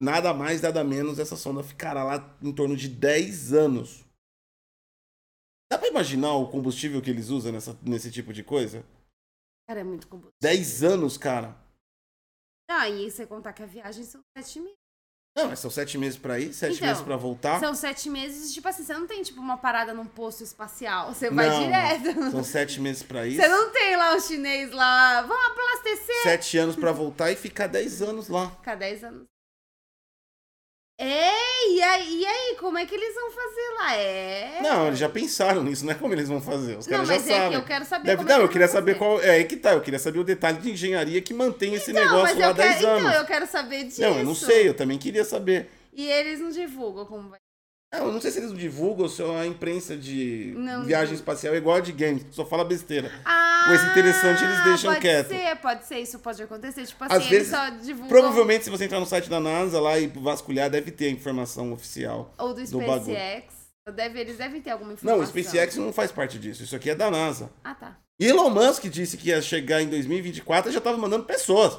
[0.00, 4.04] nada mais, nada menos, essa sonda ficará lá em torno de 10 anos.
[5.72, 8.84] Dá pra imaginar o combustível que eles usam nessa, nesse tipo de coisa?
[9.66, 10.36] Cara, é muito combustível.
[10.38, 11.56] 10 anos, cara.
[12.70, 14.76] Ah, e você contar que a viagem são sete meses.
[15.34, 17.58] Não, mas são sete meses pra ir, sete Então, meses pra voltar.
[17.58, 21.08] São sete meses, tipo assim, você não tem tipo uma parada num posto espacial.
[21.14, 22.30] Você vai Não, direto.
[22.30, 26.22] São sete meses pra ir, Você não tem lá o chinês lá, vamos abastecer.
[26.22, 28.50] sete anos pra voltar e ficar 10 anos lá.
[28.56, 29.26] Ficar 10 anos.
[30.98, 33.96] É, e aí, e aí, como é que eles vão fazer lá?
[33.96, 34.60] É.
[34.62, 36.76] Não, eles já pensaram nisso, não é como eles vão fazer.
[36.78, 37.58] Os Não, caras já mas é que sabem.
[37.58, 39.20] eu quero saber Deve- é não, eu queria saber qual.
[39.20, 42.02] É aí que tá, eu queria saber o detalhe de engenharia que mantém esse Não,
[42.04, 43.00] negócio lá há 10 quero, anos.
[43.08, 44.00] então, eu quero saber disso.
[44.00, 45.68] Não, eu não sei, eu também queria saber.
[45.92, 47.38] E eles não divulgam como vai.
[47.92, 51.14] Não, eu não sei se eles divulgam ou se a imprensa de Não viagem divulga.
[51.14, 53.12] espacial é igual a de games, só fala besteira.
[53.24, 55.28] Ah, Coisa interessante eles deixam pode quieto.
[55.28, 56.86] Pode ser, pode ser, isso pode acontecer.
[56.86, 58.08] Tipo assim, Às eles vezes, só divulgam.
[58.08, 61.70] Provavelmente, se você entrar no site da NASA lá e vasculhar, deve ter a informação
[61.72, 62.32] oficial.
[62.38, 62.66] Ou do do.
[62.66, 63.62] SpaceX.
[63.94, 65.18] Deve, eles devem ter alguma informação.
[65.18, 66.62] Não, o SpaceX não faz parte disso.
[66.62, 67.50] Isso aqui é da NASA.
[67.62, 67.98] Ah, tá.
[68.18, 71.78] Elon Musk disse que ia chegar em 2024 e já tava mandando pessoas.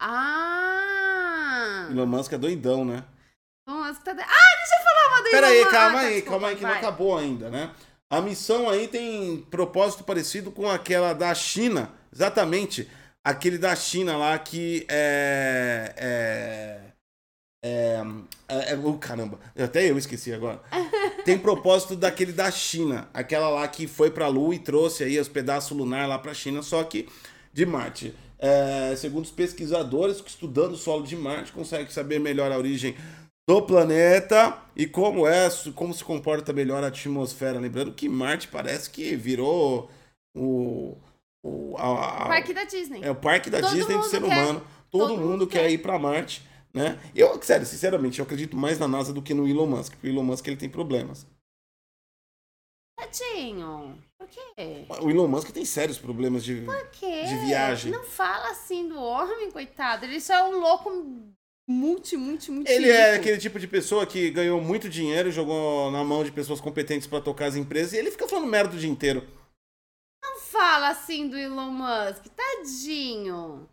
[0.00, 1.88] Ah!
[1.90, 3.04] Elon Musk é doidão, né?
[4.04, 4.10] Tá...
[4.10, 6.56] Ah, deixa eu falar uma do Pera aí, calma Ah, tá, aí, desculpa, calma aí
[6.56, 6.78] que não vai.
[6.78, 7.70] acabou ainda, né?
[8.10, 11.90] A missão aí tem propósito parecido com aquela da China.
[12.12, 12.88] Exatamente.
[13.24, 15.94] Aquele da China lá que é.
[15.96, 16.92] É.
[17.64, 18.02] É.
[18.48, 20.60] é, é oh, caramba, até eu esqueci agora.
[21.24, 23.08] Tem propósito daquele da China.
[23.14, 26.60] Aquela lá que foi pra Lua e trouxe aí os pedaços lunar lá pra China,
[26.62, 27.08] só que
[27.52, 28.14] de Marte.
[28.38, 32.96] É, segundo os pesquisadores, estudando o solo de Marte, consegue saber melhor a origem
[33.48, 37.58] do planeta e como é, como se comporta melhor a atmosfera.
[37.58, 39.90] Lembrando que Marte parece que virou
[40.36, 40.96] o,
[41.44, 43.00] o a- a- Parque da Disney.
[43.02, 44.26] é o parque da Todo Disney do ser quer.
[44.26, 44.60] humano.
[44.90, 45.70] Todo, Todo mundo, mundo quer quer.
[45.70, 47.00] ir pra Marte, né?
[47.14, 50.10] Eu, sério, sinceramente, eu acredito mais na NASA do que no Elon Musk, porque o
[50.10, 51.26] Elon Musk ele tem problemas.
[52.98, 53.98] Tadinho.
[54.18, 54.86] Por quê?
[55.00, 57.24] O Elon Musk tem sérios problemas de Por quê?
[57.24, 57.90] De viagem.
[57.90, 60.04] Não fala assim do homem, coitado.
[60.04, 60.90] Ele só é um louco
[61.72, 62.70] multi, multi, multi.
[62.70, 63.20] Ele é rico.
[63.20, 67.20] aquele tipo de pessoa que ganhou muito dinheiro, jogou na mão de pessoas competentes pra
[67.20, 69.26] tocar as empresas e ele fica falando merda o dia inteiro.
[70.22, 72.26] Não fala assim do Elon Musk.
[72.36, 73.68] Tadinho.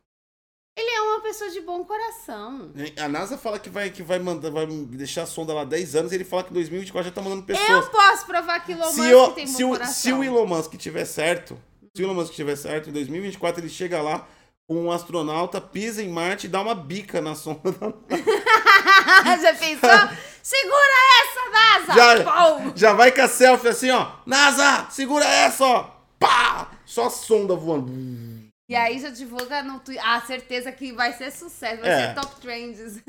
[0.77, 2.71] Ele é uma pessoa de bom coração.
[2.97, 6.11] A NASA fala que vai, que vai mandar, vai deixar a sonda lá 10 anos
[6.13, 7.85] e ele fala que em 2024 já tá mandando pessoas.
[7.85, 9.93] Eu posso provar que Elon se, Musk o, tem se, bom o, coração.
[9.93, 11.59] se o Elon Musk tiver certo,
[11.93, 14.25] se o Elon Musk tiver certo, em 2024 ele chega lá
[14.69, 17.71] um astronauta, pisa em Marte e dá uma bica na sonda.
[17.71, 17.93] da-
[19.41, 19.89] Já pensou?
[20.41, 21.93] Segura essa, NASA!
[22.17, 22.61] Já, Pau!
[22.75, 24.11] já vai com a selfie assim, ó.
[24.25, 25.83] NASA, segura essa, ó.
[26.19, 26.71] Pá!
[26.85, 27.91] Só sonda voando.
[28.69, 30.03] E aí já divulga no Twitter.
[30.05, 32.07] Ah, certeza que vai ser sucesso, vai É.
[32.07, 33.01] ser top trends.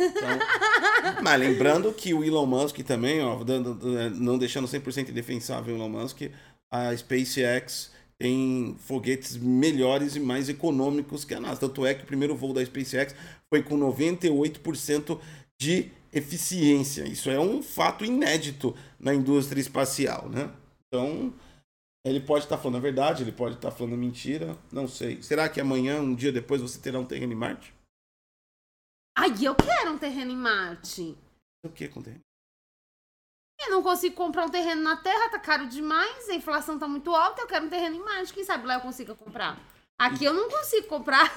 [1.22, 3.74] Mas lembrando que o Elon Musk também, ó, dando-
[4.16, 6.22] não deixando 100% indefensável o Elon Musk,
[6.70, 7.90] a SpaceX
[8.20, 11.60] tem foguetes melhores e mais econômicos que a NASA.
[11.60, 13.14] Tanto é que o primeiro voo da SpaceX
[13.48, 15.18] foi com 98%
[15.58, 17.08] de eficiência.
[17.08, 20.52] Isso é um fato inédito na indústria espacial, né?
[20.86, 21.32] Então,
[22.04, 25.22] ele pode estar falando a verdade, ele pode estar falando mentira, não sei.
[25.22, 27.72] Será que amanhã, um dia depois, você terá um terreno em Marte?
[29.16, 31.16] Ai, eu quero um terreno em Marte.
[31.64, 32.20] O que com terreno?
[33.62, 37.14] Eu não consigo comprar um terreno na Terra, tá caro demais, a inflação tá muito
[37.14, 38.32] alta, eu quero um terreno em Marte.
[38.32, 39.58] Quem sabe lá eu consiga comprar?
[39.98, 41.30] Aqui eu não consigo comprar.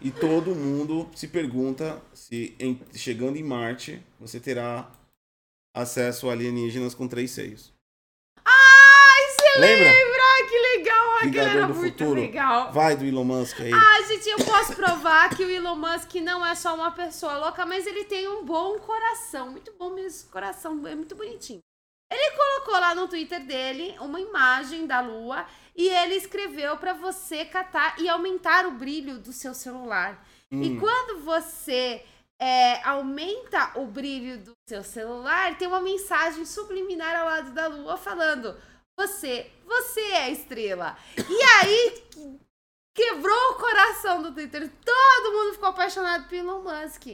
[0.00, 4.90] E todo mundo se pergunta se em- chegando em Marte você terá
[5.76, 7.70] acesso a alienígenas com três seios.
[9.58, 9.92] Lembra?
[9.92, 10.20] lembra?
[10.22, 11.18] Ai, que legal.
[11.18, 12.20] Que Vingador era do muito Futuro.
[12.20, 12.72] legal.
[12.72, 13.72] Vai do Elon Musk aí.
[13.72, 17.66] Ai, gente, eu posso provar que o Elon Musk não é só uma pessoa louca,
[17.66, 19.50] mas ele tem um bom coração.
[19.50, 21.60] Muito bom mesmo, coração, é muito bonitinho.
[22.10, 27.44] Ele colocou lá no Twitter dele uma imagem da lua e ele escreveu pra você
[27.44, 30.26] catar e aumentar o brilho do seu celular.
[30.50, 30.60] Hum.
[30.60, 32.02] E quando você
[32.40, 37.96] é, aumenta o brilho do seu celular, tem uma mensagem subliminar ao lado da lua
[37.96, 38.56] falando:
[38.98, 40.96] Você, você é a estrela.
[41.16, 42.04] E aí
[42.94, 44.70] quebrou o coração do Twitter.
[44.84, 47.06] Todo mundo ficou apaixonado pelo Elon Musk.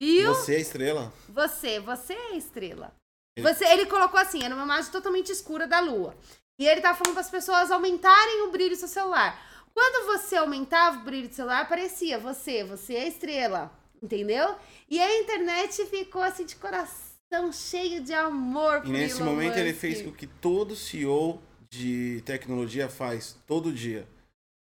[0.00, 0.34] Viu?
[0.34, 1.12] Você é a estrela.
[1.28, 2.94] Você, você é a estrela.
[3.36, 6.16] Ele- Você, ele colocou assim, era uma imagem totalmente escura da lua.
[6.58, 9.46] E ele tava falando para as pessoas aumentarem o brilho do seu celular.
[9.74, 13.72] Quando você aumentava o brilho do celular, aparecia você, você é a estrela.
[14.02, 14.56] Entendeu?
[14.88, 17.09] E a internet ficou assim de coração
[17.52, 19.80] cheio de amor E nesse Elon momento ele Musk.
[19.80, 21.40] fez o que todo CEO
[21.70, 24.06] de tecnologia faz todo dia.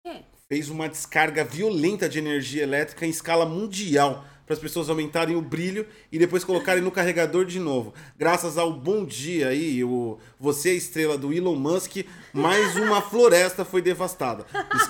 [0.03, 0.23] quê?
[0.49, 5.41] Fez uma descarga violenta de energia elétrica em escala mundial para as pessoas aumentarem o
[5.43, 7.95] brilho e depois colocarem no carregador de novo.
[8.17, 13.65] Graças ao bom dia aí, o você é estrela do Elon Musk, mais uma floresta
[13.65, 14.45] foi devastada.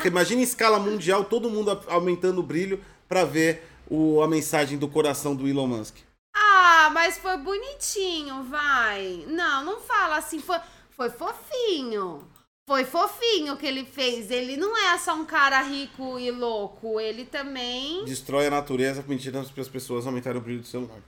[0.04, 4.88] Imagina em escala mundial todo mundo aumentando o brilho para ver o, a mensagem do
[4.88, 5.98] coração do Elon Musk.
[6.34, 9.24] Ah, mas foi bonitinho, vai.
[9.28, 10.58] Não, não fala assim, foi,
[10.90, 12.28] foi fofinho.
[12.66, 14.30] Foi fofinho o que ele fez.
[14.30, 18.04] Ele não é só um cara rico e louco, ele também.
[18.04, 21.00] Destrói a natureza pedindo para as pessoas aumentarem o brilho do celular.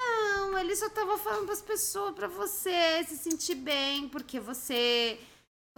[0.00, 5.18] Não, ele só tava falando pras pessoas, pra você se sentir bem, porque você.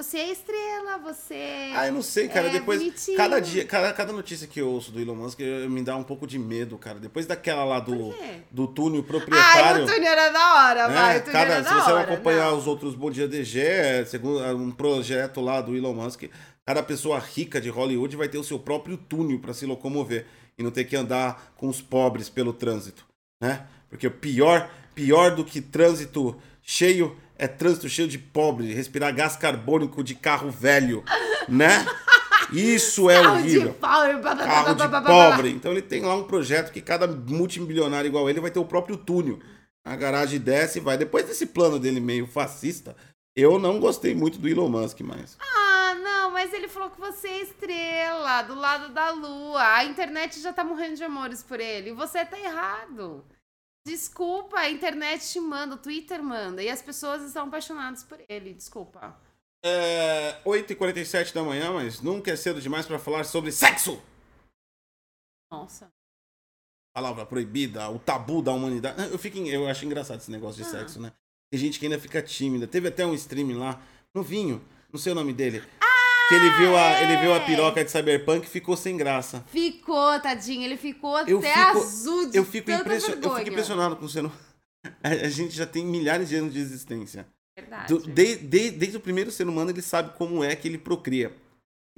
[0.00, 1.72] Você é estrela, você.
[1.74, 2.48] Ah, eu não sei, cara.
[2.48, 3.18] É, Depois, bonitinho.
[3.18, 6.02] cada dia, cada, cada notícia que eu ouço do Elon Musk eu- me dá um
[6.02, 6.98] pouco de medo, cara.
[6.98, 8.14] Depois daquela lá do,
[8.50, 9.84] do túnel proprietário.
[9.84, 10.94] o túnel era da hora, né?
[10.94, 11.18] vai.
[11.18, 12.00] O túnel cada, era se você hora.
[12.14, 12.56] acompanhar não.
[12.56, 16.22] os outros Bom Dia DG, segundo um projeto lá do Elon Musk,
[16.64, 20.24] cada pessoa rica de Hollywood vai ter o seu próprio túnel para se locomover
[20.56, 23.04] e não ter que andar com os pobres pelo trânsito,
[23.38, 23.66] né?
[23.90, 30.04] Porque pior, pior do que trânsito cheio é trânsito cheio de pobre, respirar gás carbônico
[30.04, 31.02] de carro velho,
[31.48, 31.86] né?
[32.52, 33.68] Isso é Carro horrível.
[33.68, 35.50] de pobre, blá, blá, blá, Carro blá, de pobre.
[35.50, 38.96] Então ele tem lá um projeto que cada multimilionário igual ele vai ter o próprio
[38.96, 39.38] túnel.
[39.82, 40.98] A garagem desce e vai.
[40.98, 42.94] Depois desse plano dele meio fascista,
[43.34, 45.38] eu não gostei muito do Elon Musk mais.
[45.40, 49.76] Ah, não, mas ele falou que você é estrela, do lado da lua.
[49.76, 51.90] A internet já tá morrendo de amores por ele.
[51.90, 53.24] E você tá errado.
[53.86, 56.62] Desculpa, a internet te manda, o Twitter manda.
[56.62, 58.52] E as pessoas estão apaixonadas por ele.
[58.54, 59.18] Desculpa.
[59.64, 64.02] É 8h47 da manhã, mas nunca é cedo demais para falar sobre sexo.
[65.50, 65.90] Nossa.
[66.94, 69.10] Palavra proibida, o tabu da humanidade.
[69.10, 70.72] Eu, fico, eu acho engraçado esse negócio de Ah.
[70.72, 71.12] sexo, né?
[71.50, 72.66] Tem gente que ainda fica tímida.
[72.66, 73.80] Teve até um stream lá,
[74.14, 75.62] no vinho, não sei o nome dele.
[76.30, 77.46] Que ele viu, a, ele viu a é!
[77.46, 79.44] piroca de Cyberpunk e ficou sem graça.
[79.52, 80.62] Ficou, tadinho.
[80.62, 84.08] Ele ficou Eu até fico- azul de Eu fico, tanta impressio- eu fico impressionado com
[84.08, 84.22] você.
[84.22, 84.32] Não...
[85.04, 87.26] A, a gente já tem milhares de anos de existência.
[87.58, 87.92] Verdade.
[87.92, 91.34] Do- de- de- desde o primeiro ser humano, ele sabe como é que ele procria.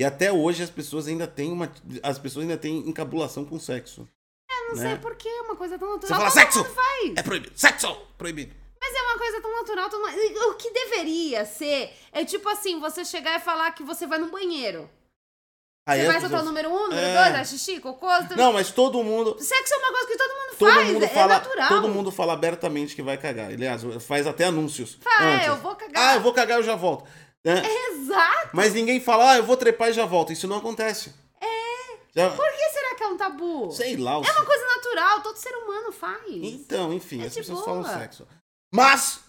[0.01, 1.71] E até hoje as pessoas ainda têm uma.
[2.03, 4.09] As pessoas ainda têm encabulação com sexo.
[4.51, 4.91] Eu não né?
[4.91, 6.31] sei por que é uma coisa tão Você natural.
[6.31, 6.77] fala Todo sexo!
[7.15, 7.53] É proibido!
[7.55, 7.95] Sexo!
[8.19, 8.55] Proibido!
[8.85, 10.03] Mas é uma coisa tão natural, tão...
[10.51, 14.27] O que deveria ser é tipo assim, você chegar e falar que você vai no
[14.31, 14.91] banheiro.
[15.89, 17.25] Aí Você vai soltar o pessoas- número um, número É.
[17.33, 18.07] dois, é xixi, cocô...
[18.29, 19.37] tu- Não, mas todo mundo.
[19.41, 21.27] Sexo é uma coisa que todo mundo Todo faz, mundo é fala.
[21.35, 21.69] natural.
[21.69, 23.51] Todo mundo fala abertamente que vai cagar.
[23.51, 24.97] Aliás, faz até anúncios.
[25.01, 25.47] Fala, é, antes.
[25.49, 26.09] eu vou cagar.
[26.11, 27.05] Ah, eu vou cagar, eu já volto.
[27.45, 27.63] Né?
[27.91, 28.51] Exato.
[28.53, 30.33] Mas ninguém fala, ah, eu vou trepar e já volto.
[30.33, 31.13] Isso não acontece.
[31.41, 31.47] É.
[32.15, 32.31] Já...
[32.31, 33.73] Por que será que é um tabu?
[33.73, 34.19] Sei lá.
[34.19, 36.23] o É uma coisa natural, todo ser humano faz.
[36.29, 37.83] Então, enfim, É as pessoas boa.
[37.83, 38.27] falam sexo.
[38.73, 39.21] Mas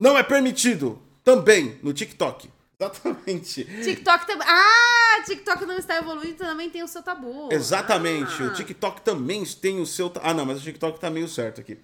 [0.00, 2.50] não é permitido também no TikTok.
[2.78, 3.64] Exatamente.
[3.64, 4.46] TikTok também.
[4.46, 7.48] Ah, TikTok não está evoluindo, também tem o seu tabu.
[7.50, 8.42] Exatamente.
[8.42, 8.46] Ah.
[8.46, 10.12] O TikTok também tem o seu.
[10.22, 11.78] Ah, não, mas o TikTok tá meio certo aqui.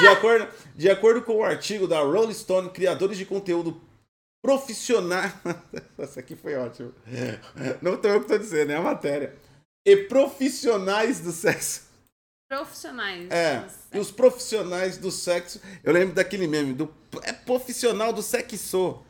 [0.00, 3.80] De acordo, de acordo com o artigo da Rolling Stone, criadores de conteúdo
[4.42, 5.32] profissionais.
[5.96, 6.92] Essa aqui foi ótimo.
[7.80, 9.34] Não tô eu que tô dizendo, é a matéria.
[9.86, 11.87] E profissionais do sexo.
[12.48, 13.30] Profissionais.
[13.30, 15.60] É, e os profissionais do sexo.
[15.84, 16.92] Eu lembro daquele meme do.
[17.22, 19.02] É profissional do sexo.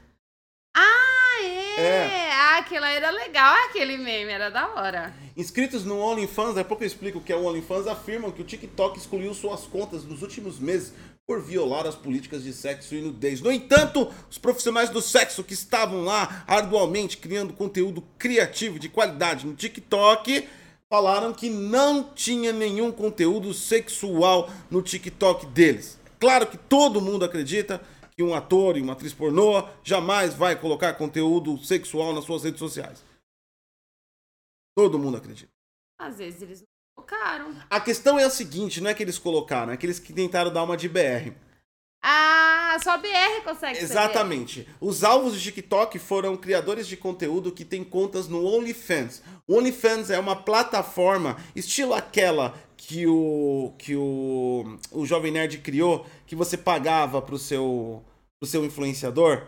[0.74, 1.80] Ah, é.
[1.80, 2.32] É.
[2.32, 5.14] Ah, aquilo era legal, aquele meme, era da hora.
[5.36, 8.42] Inscritos no OnlyFans, daqui a pouco eu explico o que é o OnlyFans, afirmam que
[8.42, 10.92] o TikTok excluiu suas contas nos últimos meses
[11.24, 13.40] por violar as políticas de sexo e nudez.
[13.40, 19.46] No entanto, os profissionais do sexo que estavam lá arduamente criando conteúdo criativo de qualidade
[19.46, 20.48] no TikTok
[20.90, 25.98] falaram que não tinha nenhum conteúdo sexual no TikTok deles.
[26.18, 27.80] Claro que todo mundo acredita
[28.16, 32.58] que um ator e uma atriz pornô jamais vai colocar conteúdo sexual nas suas redes
[32.58, 33.04] sociais.
[34.76, 35.52] Todo mundo acredita.
[36.00, 37.54] Às vezes eles não colocaram.
[37.68, 40.52] A questão é a seguinte, não é que eles colocaram, é que eles que tentaram
[40.52, 41.32] dar uma de BR.
[42.02, 44.68] Ah, só a BR consegue Exatamente.
[44.80, 49.22] Os alvos de TikTok foram criadores de conteúdo que têm contas no OnlyFans.
[49.46, 56.06] O OnlyFans é uma plataforma estilo aquela que o que o, o Jovem Nerd criou,
[56.26, 58.04] que você pagava pro seu
[58.38, 59.42] pro seu influenciador.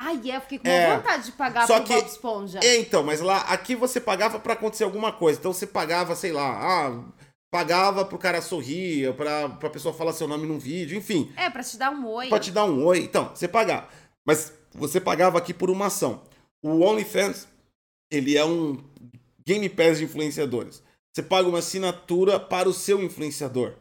[0.00, 0.96] Ai, é, eu fiquei com É.
[0.96, 2.60] vontade de pagar Só pro que- Bob Esponja.
[2.62, 5.40] É, então, mas lá aqui você pagava pra acontecer alguma coisa.
[5.40, 6.46] Então você pagava, sei lá,
[6.86, 7.02] ah,
[7.50, 11.32] pagava pro cara sorrir, pra, pra pessoa falar seu nome num vídeo, enfim.
[11.36, 12.28] É, pra te dar um oi.
[12.28, 12.98] Pra te dar um oi.
[13.00, 13.88] Então, você pagava.
[14.24, 16.22] Mas você pagava aqui por uma ação.
[16.62, 17.48] O OnlyFans,
[18.10, 18.78] ele é um
[19.46, 20.82] Game Pass de influenciadores.
[21.12, 23.72] Você paga uma assinatura para o seu influenciador.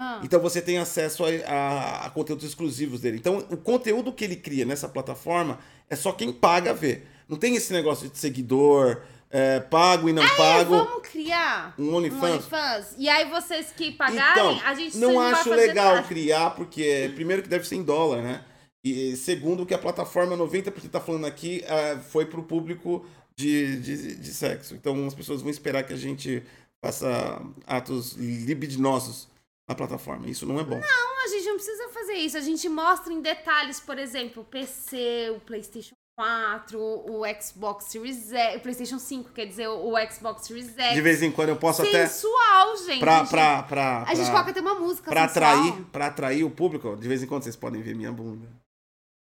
[0.00, 0.20] Ah.
[0.24, 3.18] Então você tem acesso a, a- a conteúdos exclusivos dele.
[3.18, 7.06] Então o conteúdo que ele cria nessa plataforma é só quem paga ver.
[7.28, 10.76] Não tem esse negócio de seguidor, é, pago e não pago.
[10.76, 12.22] vamos criar Um um OnlyFans.
[12.22, 12.94] OnlyFans.
[12.98, 17.48] E aí vocês que pagarem, Então, a gente não acho legal criar, porque primeiro que
[17.48, 18.44] deve ser em dólar, né?
[18.84, 24.16] E segundo que a plataforma 90% tá falando aqui ah, foi pro público de, de,
[24.16, 24.74] de sexo.
[24.74, 26.42] Então as pessoas vão esperar que a gente
[26.84, 29.28] faça atos libidinosos
[29.66, 30.28] na plataforma.
[30.28, 30.78] Isso não é bom.
[30.78, 32.36] Não, a gente não precisa fazer isso.
[32.36, 38.30] A gente mostra em detalhes, por exemplo, o PC, o PlayStation 4, o Xbox Series
[38.32, 40.94] X, o PlayStation 5, quer dizer, o Xbox Series X.
[40.94, 43.00] De vez em quando eu posso até Sensual, gente.
[43.00, 45.50] pra, pra, pra, a gente coloca até uma música pra sensual.
[45.58, 46.96] atrair, pra atrair o público.
[46.96, 48.46] De vez em quando vocês podem ver minha bunda.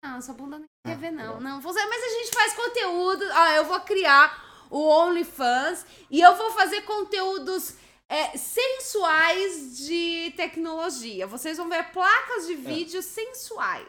[0.03, 1.33] Não, sua bunda não Ah, quer ver, não.
[1.33, 1.61] tá não.
[1.61, 3.25] Você- Mas a gente faz conteúdo.
[3.33, 7.73] Ó, eu vou criar o OnlyFans e eu vou fazer conteúdos
[8.09, 11.27] é, sensuais de tecnologia.
[11.27, 12.47] Vocês vão ver placas É.
[12.47, 13.87] de vídeo sensuais.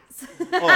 [0.61, 0.69] Ó,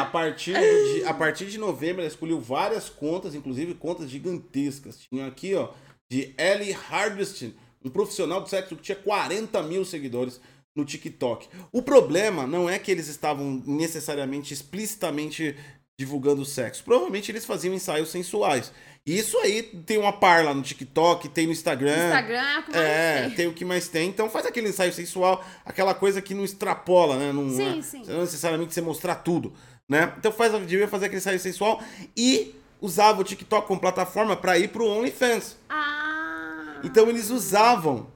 [0.00, 4.98] a partir, de, a partir de novembro, ela escolheu várias contas, inclusive contas gigantescas.
[4.98, 5.70] Tinha aqui, ó,
[6.10, 10.40] de Ellie Hardestin, um profissional de sexo que tinha 40 mil seguidores
[10.74, 11.48] no TikTok.
[11.72, 15.56] O problema não é que eles estavam necessariamente, explicitamente
[15.98, 16.82] divulgando sexo.
[16.82, 18.72] Provavelmente eles faziam ensaios sensuais.
[19.18, 22.06] Isso aí tem uma par lá no TikTok, tem no Instagram.
[22.06, 23.30] Instagram é o que mais É, tem.
[23.34, 24.08] tem o que mais tem.
[24.08, 27.32] Então faz aquele ensaio sensual, aquela coisa que não extrapola, né?
[27.32, 28.02] Não, Sim, é- sim.
[28.06, 29.52] Não necessariamente você mostrar tudo,
[29.88, 30.12] né?
[30.18, 31.82] Então faz, devia fazer aquele ensaio sensual
[32.16, 35.56] e usava o TikTok como plataforma para ir pro OnlyFans.
[35.68, 36.80] Ah.
[36.84, 38.06] Então eles usavam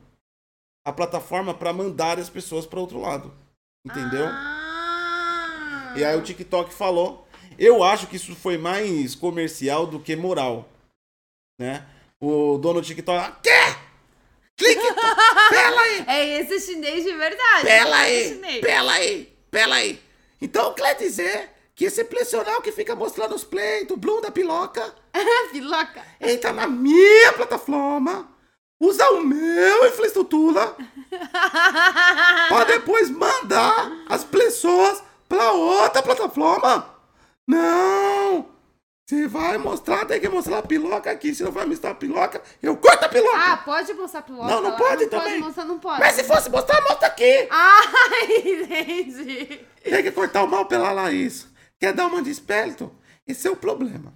[0.86, 3.32] a plataforma para mandar as pessoas para outro lado.
[3.86, 4.26] Entendeu?
[4.28, 5.94] Ah.
[5.96, 7.26] E aí o TikTok falou.
[7.58, 10.68] Eu acho que isso foi mais comercial do que moral.
[11.58, 11.84] Né?
[12.20, 13.18] O dono do TikTok.
[13.18, 13.76] "Ah, Quê?
[14.56, 14.80] Clique!
[15.50, 16.04] Pela aí!
[16.08, 17.66] É esse chinês de verdade.
[17.66, 18.60] Pela aí!
[18.60, 19.38] Pela aí!
[19.50, 20.02] Pela aí!
[20.40, 24.94] Então quer dizer que esse plecional que fica mostrando os pleitos, o Bloom da piloca,
[25.52, 26.02] Piloca.
[26.20, 28.28] entra na minha plataforma,
[28.78, 30.76] usa o meu infraestrutura
[32.48, 36.94] pra depois mandar as pessoas pra outra plataforma.
[37.46, 38.53] Não!
[39.06, 41.34] Você vai mostrar, tem que mostrar a piloca aqui.
[41.34, 43.36] Se não vai mostrar a piloca, eu corto a piloca.
[43.36, 44.46] Ah, pode mostrar piloca?
[44.46, 44.76] Não, não lá?
[44.76, 45.32] pode não também.
[45.32, 46.00] Pode mostrar, não pode.
[46.00, 47.46] Mas se fosse mostrar, mostra aqui.
[47.50, 47.82] Ah,
[48.42, 49.60] entendi.
[49.82, 51.46] Tem que cortar o mal pela Laís.
[51.78, 52.90] Quer dar uma de esperto?
[53.26, 54.14] Esse é o problema.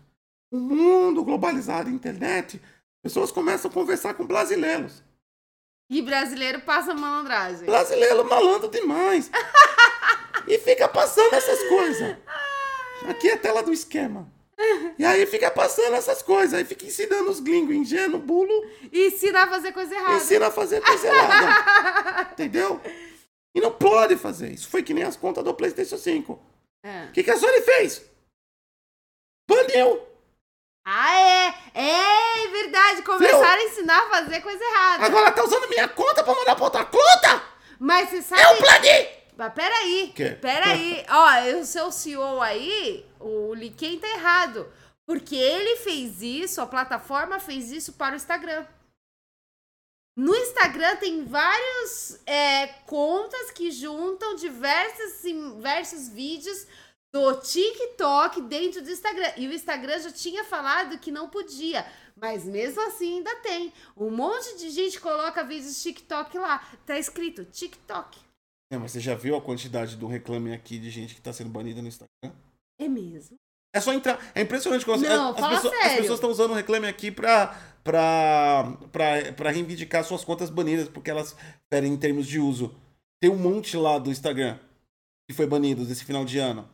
[0.50, 2.58] O mundo globalizado, internet,
[3.02, 5.02] pessoas começam a conversar com brasileiros.
[5.90, 7.66] E brasileiro passa malandragem.
[7.66, 9.30] Brasileiro malandro demais.
[10.48, 12.16] e fica passando essas coisas.
[13.06, 14.37] Aqui é a tela do esquema.
[14.98, 18.52] E aí fica passando essas coisas, aí fica ensinando os gringos, ingênuo, bulo,
[18.92, 20.16] E ensina a fazer coisa errada.
[20.16, 22.30] ensina a fazer coisa errada.
[22.32, 22.80] Entendeu?
[23.54, 24.50] E não pode fazer.
[24.50, 26.40] Isso foi que nem as contas do PlayStation 5.
[26.84, 27.04] É.
[27.04, 28.02] O que, que a Sony fez?
[29.48, 30.02] Baniu.
[30.84, 31.54] Ah, é!
[31.74, 33.02] É verdade.
[33.02, 35.04] Começaram a ensinar a fazer coisa errada.
[35.04, 37.42] Agora tá usando minha conta pra mandar pra outra conta?
[37.78, 38.42] Mas você sabe.
[38.42, 39.17] Eu planei!
[39.38, 40.12] Mas peraí.
[40.40, 41.06] Peraí.
[41.08, 44.68] Ó, o seu CEO aí, o Liken tá errado.
[45.06, 48.66] Porque ele fez isso, a plataforma fez isso para o Instagram.
[50.16, 52.20] No Instagram tem várias
[52.84, 56.66] contas que juntam diversos, diversos vídeos
[57.14, 59.32] do TikTok dentro do Instagram.
[59.36, 61.86] E o Instagram já tinha falado que não podia.
[62.16, 63.72] Mas mesmo assim ainda tem.
[63.96, 66.68] Um monte de gente coloca vídeos TikTok lá.
[66.84, 68.27] Tá escrito TikTok.
[68.70, 71.48] É, mas você já viu a quantidade do reclame aqui de gente que tá sendo
[71.50, 72.36] banida no Instagram?
[72.78, 73.36] É mesmo.
[73.74, 74.18] É só entrar.
[74.34, 75.96] É impressionante como Não, as, fala pessoas, as sério.
[75.98, 81.10] pessoas estão usando o reclame aqui pra, pra, pra, pra reivindicar suas contas banidas, porque
[81.10, 81.34] elas
[81.72, 82.74] ferem em termos de uso.
[83.20, 84.58] Tem um monte lá do Instagram
[85.28, 86.68] que foi banido desse final de ano.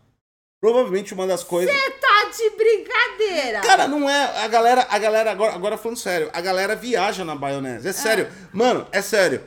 [0.61, 1.75] Provavelmente uma das coisas.
[2.01, 3.61] Tá de brincadeira.
[3.61, 4.45] Cara, não é.
[4.45, 7.89] A galera, a galera agora, agora falando sério, a galera viaja na maionese.
[7.89, 8.29] É sério.
[8.53, 9.45] Mano, é sério.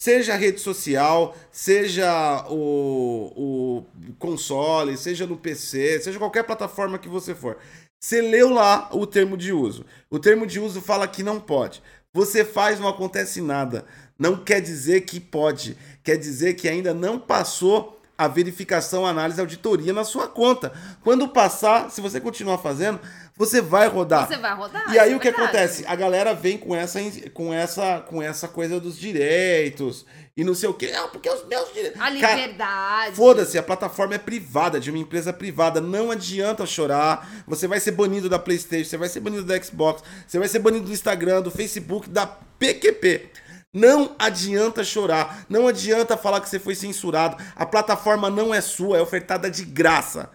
[0.00, 7.08] Seja a rede social, seja o, o console, seja no PC, seja qualquer plataforma que
[7.08, 7.58] você for.
[8.00, 9.84] Você leu lá o termo de uso.
[10.08, 11.82] O termo de uso fala que não pode.
[12.14, 13.84] Você faz, não acontece nada.
[14.16, 15.76] Não quer dizer que pode.
[16.04, 20.72] Quer dizer que ainda não passou a verificação, análise, auditoria na sua conta.
[21.04, 22.98] Quando passar, se você continuar fazendo,
[23.36, 24.26] você vai rodar.
[24.26, 24.92] Você vai rodar.
[24.92, 25.56] E aí isso o que é verdade.
[25.56, 25.84] acontece?
[25.86, 26.98] A galera vem com essa,
[27.32, 30.04] com essa, com essa coisa dos direitos
[30.36, 30.92] e não sei o quê.
[30.96, 32.00] Ah, porque os meus direitos.
[32.00, 33.14] A liberdade.
[33.14, 35.80] Foda-se, a plataforma é privada, de uma empresa privada.
[35.80, 37.44] Não adianta chorar.
[37.46, 40.58] Você vai ser banido da PlayStation, você vai ser banido da Xbox, você vai ser
[40.58, 43.30] banido do Instagram, do Facebook, da PQP.
[43.78, 45.46] Não adianta chorar.
[45.48, 47.36] Não adianta falar que você foi censurado.
[47.54, 50.30] A plataforma não é sua, é ofertada de graça.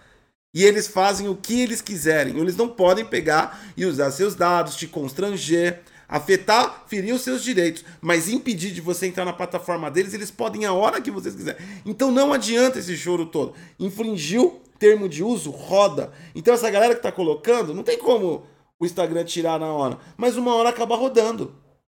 [0.53, 2.39] E eles fazem o que eles quiserem.
[2.39, 7.83] Eles não podem pegar e usar seus dados, te constranger, afetar, ferir os seus direitos,
[7.99, 11.59] mas impedir de você entrar na plataforma deles, eles podem a hora que vocês quiserem.
[11.85, 13.55] Então não adianta esse choro todo.
[13.77, 16.13] Infringiu termo de uso, roda.
[16.33, 18.43] Então essa galera que tá colocando, não tem como
[18.79, 21.55] o Instagram tirar na hora, mas uma hora acaba rodando.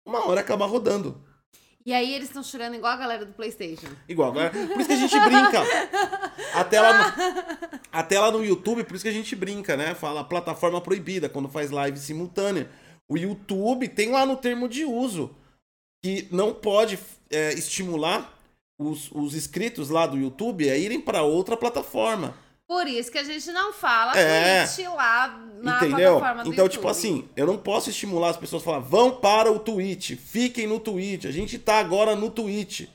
[0.07, 1.21] Uma hora acaba rodando.
[1.87, 3.89] E aí eles estão chorando igual a galera do PlayStation.
[4.09, 4.33] Igual.
[4.33, 5.63] Por isso que a gente brinca.
[7.93, 9.95] Até lá, no, no YouTube, por isso que a gente brinca, né?
[9.95, 12.71] Fala plataforma proibida, quando faz live simultânea.
[13.07, 15.37] O YouTube tem lá no termo de uso
[16.03, 16.99] que não pode
[17.31, 18.35] é, estimular
[18.79, 22.37] os, os inscritos lá do YouTube a irem para outra plataforma.
[22.67, 24.67] Por isso que a gente não fala É.
[24.95, 25.29] Lá
[25.63, 26.19] na Entendeu?
[26.19, 26.71] plataforma do Então, YouTube.
[26.73, 30.67] tipo assim, eu não posso estimular as pessoas a falar, vão para o Twitch, fiquem
[30.67, 32.89] no Twitch, a gente tá agora no Twitch.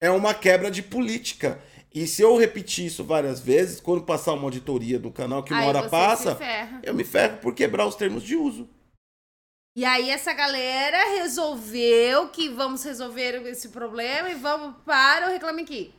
[0.00, 1.60] É uma quebra de política.
[1.94, 5.62] E se eu repetir isso várias vezes, quando passar uma auditoria no canal que uma
[5.62, 6.36] Aí hora passa,
[6.82, 8.68] eu me ferro por quebrar os termos de uso.
[9.74, 15.62] E aí essa galera resolveu que vamos resolver esse problema e vamos para o Reclame
[15.62, 15.94] Aqui.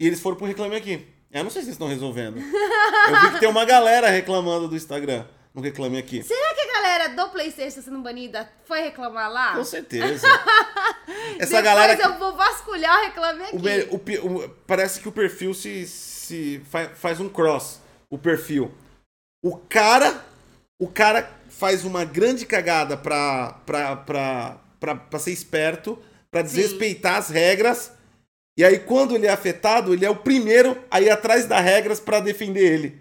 [0.00, 1.06] E eles foram pro Reclame Aqui.
[1.32, 2.36] Eu não sei se eles estão resolvendo.
[2.38, 5.24] Eu vi que tem uma galera reclamando do Instagram
[5.54, 6.22] no Reclame Aqui.
[6.22, 9.54] Será que a galera do Playstation sendo banida foi reclamar lá?
[9.56, 10.26] Com certeza.
[11.38, 12.02] Essa Depois galera.
[12.02, 13.56] eu vou vasculhar o Reclame Aqui.
[13.90, 17.80] O o o- parece que o perfil se, se fa- faz um cross.
[18.10, 18.72] O perfil.
[19.42, 20.24] O cara.
[20.78, 25.96] O cara faz uma grande cagada pra, pra, pra, pra, pra ser esperto,
[26.30, 27.92] pra desrespeitar as regras.
[28.56, 31.98] E aí, quando ele é afetado, ele é o primeiro a ir atrás das regras
[31.98, 33.00] pra defender ele.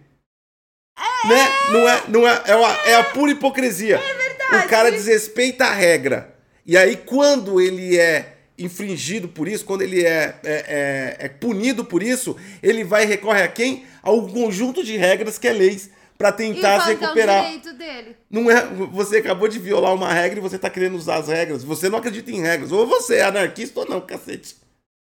[1.27, 1.47] Né?
[1.71, 3.97] Não é, não é, é, a, é a pura hipocrisia.
[3.97, 4.65] É verdade.
[4.65, 6.35] O cara desrespeita a regra.
[6.65, 11.83] E aí, quando ele é infringido por isso, quando ele é, é, é- é punido
[11.83, 13.85] por isso, ele vai e recorre a quem?
[14.03, 17.43] Ao conjunto de regras que é leis pra e tentar se é recuperar.
[17.43, 18.15] direito dele.
[18.29, 21.63] Não é, você acabou de violar uma regra e você tá querendo usar as regras.
[21.63, 22.71] Você não acredita em regras.
[22.71, 24.55] Ou você é anarquista ou não, cacete.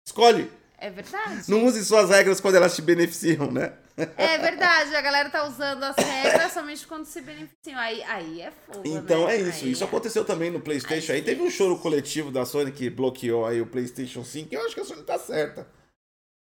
[0.06, 0.52] Escolhe.
[0.78, 1.50] É verdade.
[1.50, 3.74] Não use suas regras quando elas te beneficiam, né?
[4.18, 7.80] É verdade, a galera tá usando as regras somente quando se beneficiam.
[7.80, 9.36] Aí, aí é fogo, Então né?
[9.38, 9.64] é isso.
[9.66, 11.14] Aí Isso é- aconteceu também no PlayStation.
[11.14, 14.54] Aí teve um choro coletivo da Sony que bloqueou aí o PlayStation 5.
[14.54, 15.66] E eu acho que a Sony tá certa.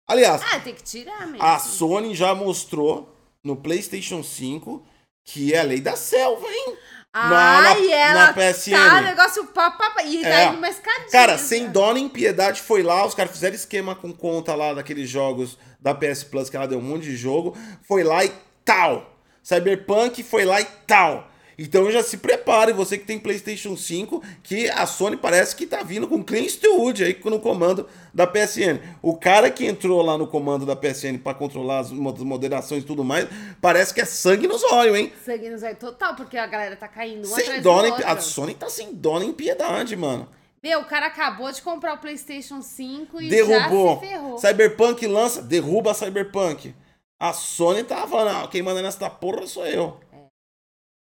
[0.07, 1.43] Aliás, Ah, tem que tirar mesmo.
[1.43, 4.85] a Sony já mostrou no PlayStation 5
[5.25, 6.77] que é a lei da selva, hein?
[7.13, 8.71] Ah, na- e ela na PSN.
[8.77, 10.29] tá negócio pá, pá, pá, e É.
[10.29, 11.09] tá indo uma escadinha.
[11.11, 15.09] Cara, sem dó nem piedade, foi lá, os caras fizeram esquema com conta lá daqueles
[15.09, 17.57] jogos da PS Plus, que ela deu um monte de jogo.
[17.87, 18.31] Foi lá e
[18.63, 19.15] tal.
[19.41, 21.28] Cyberpunk foi lá e tal.
[21.61, 25.83] Então já se prepare, você que tem PlayStation 5, que a Sony parece que tá
[25.83, 28.79] vindo com Clint Eastwood aí no comando da PSN.
[29.01, 33.03] O cara que entrou lá no comando da PSN para controlar as moderações e tudo
[33.03, 33.27] mais,
[33.61, 35.11] parece que é sangue nos olhos, hein?
[35.25, 38.69] Sangue nos olhos total, porque a galera tá caindo um sem dó A Sony tá
[38.69, 40.29] sem dó nem piedade, mano.
[40.63, 43.95] Meu, o cara acabou de comprar o PlayStation 5 e Derrubou.
[43.95, 44.37] já se ferrou.
[44.37, 46.73] Cyberpunk lança, derruba a Cyberpunk.
[47.19, 49.99] A Sony tava falando, ah, quem manda nessa porra sou eu.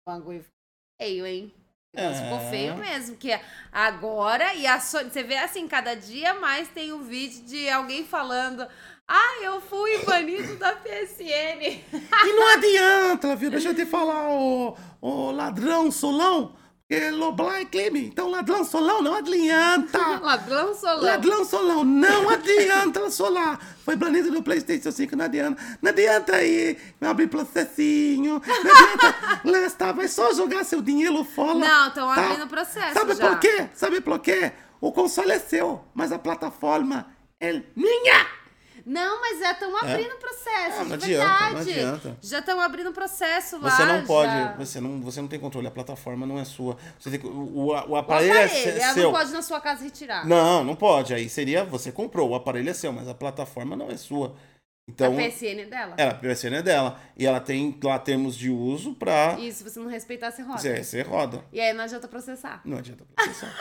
[0.08, 0.12] É.
[0.12, 0.44] O bagulho
[1.00, 1.54] feio, hein?
[1.94, 2.12] É.
[2.14, 3.38] Ficou feio mesmo, que
[3.72, 8.04] agora, e a Sony, você vê assim, cada dia mais tem um vídeo de alguém
[8.04, 8.66] falando,
[9.06, 11.82] ah, eu fui banido da PSN.
[11.92, 13.50] E não adianta, viu?
[13.50, 16.56] Deixa eu te falar, ô, ô ladrão solão.
[16.90, 18.06] É Loblan crime.
[18.06, 19.98] Então, ladrão solão não adianta.
[20.24, 21.02] ladrão solão.
[21.02, 23.60] Ladrão solão não adianta solar.
[23.84, 25.62] Foi banido do PlayStation 5, não adianta.
[25.82, 28.40] Não adianta aí abrir processinho.
[28.46, 31.58] Não adianta lançar, vai só jogar seu dinheiro fora.
[31.58, 32.24] Não, estão tá?
[32.24, 32.94] abrindo processo.
[32.94, 33.28] Sabe já.
[33.28, 33.68] por quê?
[33.74, 34.52] Sabe por quê?
[34.80, 37.06] O console é seu, mas a plataforma
[37.38, 38.37] é minha.
[38.88, 39.80] Não, mas já estão é?
[39.92, 40.16] abrindo é.
[40.16, 41.54] processo, ah, de adianta, verdade.
[41.54, 42.18] Não adianta.
[42.22, 43.70] Já estão abrindo processo lá.
[43.70, 44.52] Você não pode, já.
[44.54, 46.78] você não, você não tem controle, a plataforma não é sua.
[46.98, 48.72] Você tem, o, o, aparelho, o aparelho é seu.
[48.80, 50.26] Ela não pode na sua casa retirar.
[50.26, 51.12] Não, não pode.
[51.12, 54.34] Aí seria, você comprou, o aparelho é seu, mas a plataforma não é sua.
[54.88, 55.94] Então, a PSN é dela.
[55.98, 56.98] É, a PSN é dela.
[57.14, 59.38] E ela tem lá termos de uso pra.
[59.38, 60.60] Isso, se você não respeitar, você roda.
[60.60, 61.44] Você, você roda.
[61.52, 62.62] E aí não adianta processar.
[62.64, 63.54] Não adianta processar.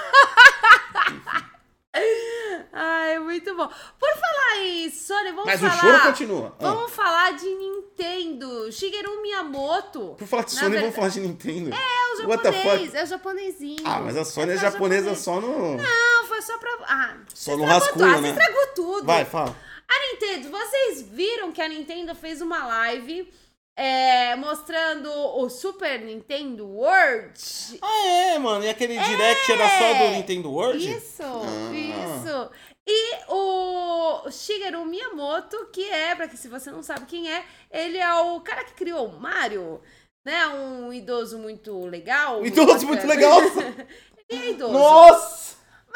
[2.74, 3.68] Ai, muito bom.
[3.68, 5.72] Por falar em Sony, vamos Mas falar...
[5.72, 6.56] Mas o choro continua.
[6.60, 6.64] Ah.
[6.64, 6.96] Vamos ah.
[6.96, 8.72] falar de Nintendo.
[8.72, 10.16] Shigeru Miyamoto.
[10.18, 10.82] Por falar de Sony, verdade...
[10.82, 11.72] vamos falar de Nintendo.
[11.74, 12.94] É, o japonês.
[12.94, 13.84] É o japonesinho.
[13.86, 15.20] Ah, mas a Sony é, é japonesa japonês.
[15.20, 15.78] só no...
[15.78, 16.72] Não, foi só pra...
[16.84, 18.30] Ah, só no rascunho, ah, né?
[18.30, 19.06] Estragou tudo.
[19.06, 19.56] Vai, fala.
[19.88, 23.32] A Nintendo, vocês viram que a Nintendo fez uma live
[23.78, 27.40] é, mostrando o Super Nintendo World.
[27.80, 28.66] Ah, é, mano.
[28.66, 30.92] E aquele é, direct era só do Nintendo World?
[30.92, 31.72] Isso, ah.
[31.76, 32.50] isso.
[32.88, 38.00] E o Shigeru Miyamoto, que é, pra que se você não sabe quem é, ele
[38.00, 39.80] é o cara que criou o Mario,
[40.26, 40.48] né?
[40.48, 42.44] Um idoso muito legal.
[42.44, 43.42] Idoso muito legal?
[44.28, 44.74] ele é idoso.
[44.74, 45.47] Nossa!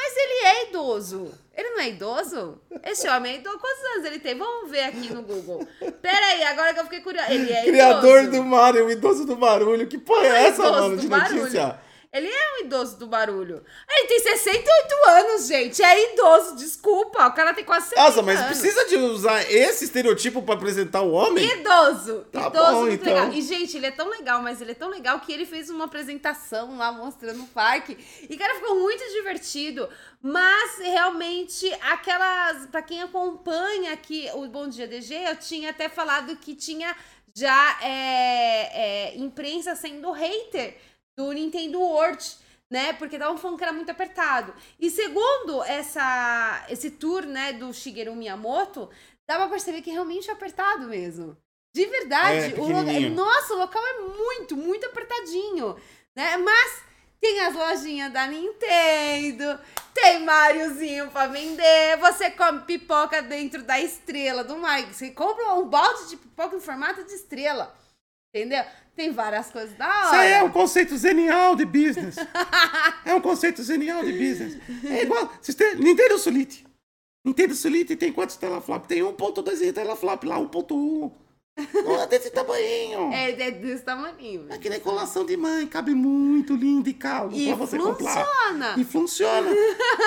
[0.04, 1.32] Mas ele é idoso.
[1.56, 2.60] Ele não é idoso?
[2.84, 3.60] Esse homem é idoso.
[3.60, 4.36] Quantos anos ele tem?
[4.36, 5.68] Vamos ver aqui no Google.
[6.02, 7.32] Pera aí, agora que eu fiquei curiosa.
[7.32, 8.38] Ele é Criador idoso.
[8.38, 9.88] do Mario, o idoso do barulho.
[9.88, 11.76] Que porra é essa, mano, de barulho.
[12.14, 13.64] Ele é um idoso do barulho.
[13.90, 15.82] Ele tem 68 anos, gente.
[15.82, 17.26] É idoso, desculpa.
[17.26, 18.48] O cara tem quase 70 Nossa, mas anos.
[18.60, 21.46] precisa de usar esse estereotipo para apresentar o homem?
[21.46, 22.26] Idoso.
[22.30, 23.14] Tá idoso, bom, muito então.
[23.14, 23.32] legal.
[23.32, 25.86] E, gente, ele é tão legal, mas ele é tão legal que ele fez uma
[25.86, 27.98] apresentação lá mostrando o parque.
[28.30, 29.88] E, cara, ficou muito divertido.
[30.22, 32.66] Mas realmente, aquelas.
[32.66, 36.94] para quem acompanha aqui o Bom Dia DG, eu tinha até falado que tinha
[37.34, 40.76] já é, é, imprensa sendo hater
[41.22, 42.38] do Nintendo World,
[42.70, 42.94] né?
[42.94, 44.54] Porque estavam falando que era muito apertado.
[44.80, 48.90] E segundo essa, esse tour, né, do Shigeru Miyamoto,
[49.28, 51.38] dá pra perceber que realmente é apertado mesmo.
[51.74, 52.56] De verdade.
[52.56, 55.78] É, o local, nossa, o local é muito, muito apertadinho,
[56.16, 56.38] né?
[56.38, 56.84] Mas
[57.20, 59.60] tem as lojinhas da Nintendo,
[59.94, 64.96] tem Mariozinho pra vender, você come pipoca dentro da estrela do Mike.
[64.96, 67.74] Você compra um balde de pipoca em formato de estrela.
[68.34, 68.64] Entendeu?
[68.96, 70.06] Tem várias coisas da hora.
[70.06, 72.16] Isso aí é um conceito genial de business.
[73.06, 74.58] é um conceito genial de business.
[74.86, 75.28] É igual.
[75.58, 76.66] Tem, Nintendo Solite.
[77.26, 78.86] Nintendo Solite tem quantos telaflop?
[78.88, 81.12] Tem 1.2 telaflop lá, 1.1.
[81.84, 83.12] Não é desse tamanho.
[83.12, 84.48] É, é desse tamanho.
[84.50, 87.98] É que nem colação de mãe, cabe muito lindo e calmo e pra você funciona.
[87.98, 88.80] comprar.
[88.80, 89.52] E funciona.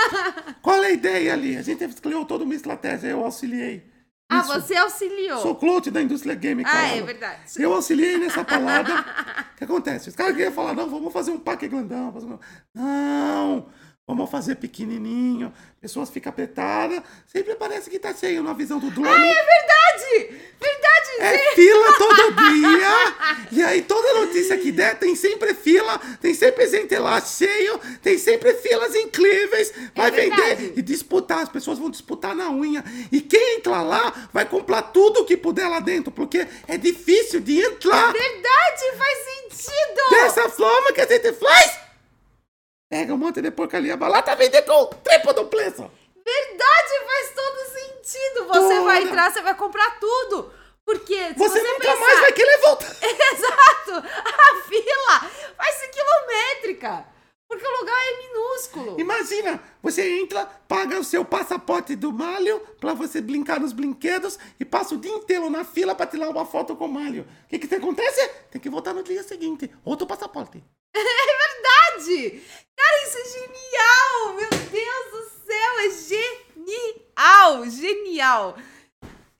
[0.62, 1.56] Qual é a ideia ali?
[1.56, 3.84] A gente criou toda uma estratégia, eu auxiliei.
[4.28, 4.48] Ah, Isso.
[4.54, 5.38] você auxiliou.
[5.40, 6.78] Sou coach da indústria game, cara.
[6.78, 7.40] Ah, é verdade.
[7.58, 8.94] Eu auxiliei nessa palavra.
[9.54, 10.08] o que acontece?
[10.08, 12.12] Os caras queriam falar, não, vamos fazer um pack grandão.
[12.74, 13.66] Não,
[14.06, 15.52] vamos fazer pequenininho.
[15.80, 17.02] Pessoas ficam apretadas.
[17.26, 19.08] Sempre parece que tá cheio na visão do drone.
[19.08, 20.44] Ah, é verdade!
[20.60, 20.94] Verdade!
[21.18, 23.46] É fila todo dia.
[23.52, 28.18] e aí toda notícia que der tem sempre fila, tem sempre gente lá cheio, tem
[28.18, 29.72] sempre filas incríveis.
[29.94, 31.40] Vai é vender e disputar.
[31.40, 32.84] As pessoas vão disputar na unha.
[33.10, 37.40] E quem entrar lá vai comprar tudo o que puder lá dentro, porque é difícil
[37.40, 38.10] de entrar.
[38.10, 40.10] É verdade, faz sentido.
[40.10, 41.83] Dessa forma que a gente faz.
[42.94, 45.90] Pega um monte de porcaria, vai lá tá vendendo com triplo do preço.
[46.24, 48.46] Verdade, faz todo sentido.
[48.46, 48.82] Você Toda.
[48.82, 50.52] vai entrar, você vai comprar tudo.
[50.84, 51.98] Porque se você, você nunca pensar...
[51.98, 52.94] mais vai querer voltar.
[53.02, 53.94] Exato!
[53.98, 57.04] A fila vai ser quilométrica.
[57.48, 59.00] Porque o lugar é minúsculo.
[59.00, 64.64] Imagina, você entra, paga o seu passaporte do Malho pra você brincar nos brinquedos e
[64.64, 67.26] passa o dia inteiro na fila pra tirar uma foto com o Malho.
[67.46, 68.28] O que que acontece?
[68.52, 69.68] Tem que voltar no dia seguinte.
[69.84, 70.62] Outro passaporte.
[70.96, 72.42] É verdade!
[72.76, 74.34] Cara, isso é genial!
[74.34, 75.90] Meu Deus do céu, é
[76.70, 77.70] genial!
[77.70, 78.56] Genial!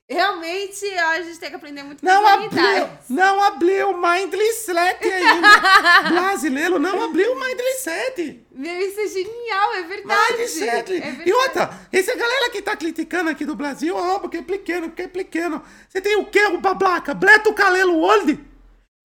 [0.07, 5.03] Realmente, a gente tem que aprender muito com Não abriu, não abriu o Mindless 7
[5.11, 6.09] ainda.
[6.11, 8.45] Brasileiro não abriu o Mindless 7.
[8.51, 10.29] Meu, isso é genial, é verdade.
[10.29, 10.93] Mindless 7.
[10.93, 11.29] É verdade.
[11.29, 15.01] E outra, essa galera que tá criticando aqui do Brasil, ó, porque é pequeno, porque
[15.01, 15.63] é pequeno.
[15.89, 17.15] Você tem o quê, o bablaca?
[17.15, 18.54] Bleto Calelo Old?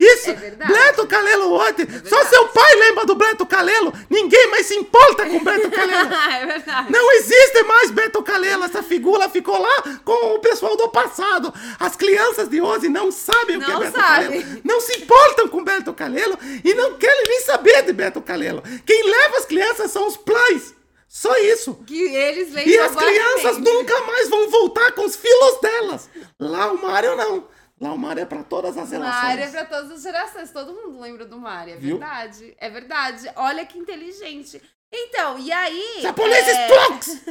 [0.01, 0.73] Isso, É verdade.
[0.73, 1.77] Bleto Calelo Old.
[2.09, 2.29] Só verdade.
[2.31, 3.93] seu pai lembra do Bleto Calelo.
[4.09, 6.11] Ninguém mais se importa com o Beto Calelo.
[6.15, 6.91] é verdade.
[6.91, 11.53] Não existe mais Beto Calelo, essa figura ficou lá com o pessoal do passado.
[11.79, 13.93] As crianças de hoje não sabem o que é Não Beto.
[13.93, 14.61] Calelo.
[14.65, 18.63] Não se importam com Beto Calelo e não querem nem saber de Beto Calelo.
[18.87, 20.75] Quem leva as crianças são os pais.
[21.09, 21.75] Só isso.
[21.87, 26.09] Que eles E as crianças nunca mais vão voltar com os filhos delas.
[26.39, 27.45] Lá o Mário não.
[27.81, 29.23] Lá o Mário é pra todas as relações.
[29.23, 30.51] Mário é pra todas as gerações.
[30.51, 31.75] Todo mundo lembra do Mário.
[31.75, 31.99] É Viu?
[31.99, 32.55] verdade.
[32.59, 33.33] É verdade.
[33.37, 34.61] Olha que inteligente.
[34.93, 36.01] Então, e aí.
[36.03, 36.67] Japonês é...
[36.67, 37.23] Strokes!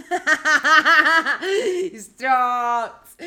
[1.93, 3.17] Strokes!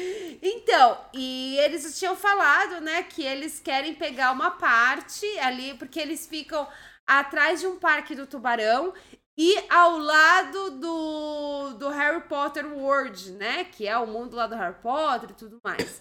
[0.43, 6.27] Então, e eles tinham falado, né, que eles querem pegar uma parte ali, porque eles
[6.27, 6.67] ficam
[7.07, 8.95] atrás de um parque do tubarão
[9.37, 14.57] e ao lado do, do Harry Potter World, né, que é o mundo lá do
[14.57, 16.01] Harry Potter e tudo mais.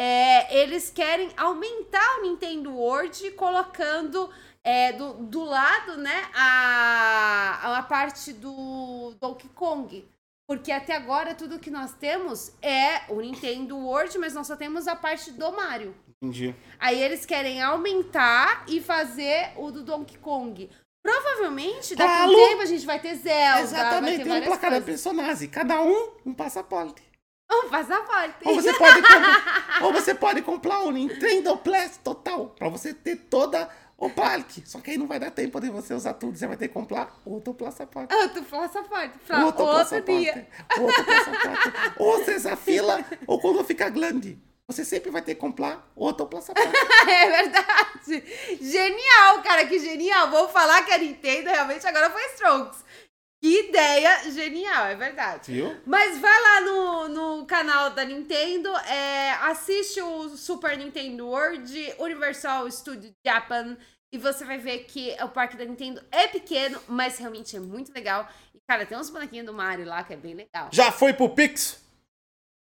[0.00, 4.30] É, eles querem aumentar o Nintendo World colocando
[4.62, 10.08] é, do, do lado, né, a, a parte do Donkey Kong.
[10.46, 14.86] Porque até agora tudo que nós temos é o Nintendo World, mas nós só temos
[14.86, 15.92] a parte do Mario.
[16.22, 16.54] Entendi.
[16.78, 20.70] Aí eles querem aumentar e fazer o do Donkey Kong.
[21.02, 24.56] Provavelmente, daqui a um tempo a gente vai ter Zelda, Exatamente, vai ter tem um
[24.56, 24.84] cada coisas.
[24.84, 25.48] personagem.
[25.48, 27.07] Cada um um passaporte.
[27.50, 28.34] Um passaporte.
[28.44, 33.16] Ou você pode comprar, ou você pode comprar o Nintendo Plus total pra você ter
[33.16, 34.62] toda o parque.
[34.66, 36.36] Só que aí não vai dar tempo de você usar tudo.
[36.38, 38.14] Você vai ter que comprar outro passaporte.
[38.14, 39.18] Outro passaporte.
[39.26, 40.20] Pra Outro outro passaporte.
[40.22, 40.46] dia.
[40.78, 41.72] Outro passaporte.
[41.98, 44.38] ou seja, a fila, ou quando ficar grande.
[44.68, 46.68] Você sempre vai ter que comprar outro passaporte.
[47.08, 48.24] É verdade.
[48.60, 50.30] Genial, cara, que genial.
[50.30, 52.84] Vou falar que a Nintendo realmente agora foi Strokes.
[53.40, 55.52] Que ideia genial, é verdade.
[55.52, 55.76] Viu?
[55.86, 62.68] Mas vai lá no, no canal da Nintendo, é, assiste o Super Nintendo World, Universal
[62.70, 63.76] Studio Japan,
[64.12, 67.92] e você vai ver que o parque da Nintendo é pequeno, mas realmente é muito
[67.92, 68.28] legal.
[68.54, 70.68] E, cara, tem uns bonequinhos do Mario lá que é bem legal.
[70.72, 71.80] Já foi pro Pix?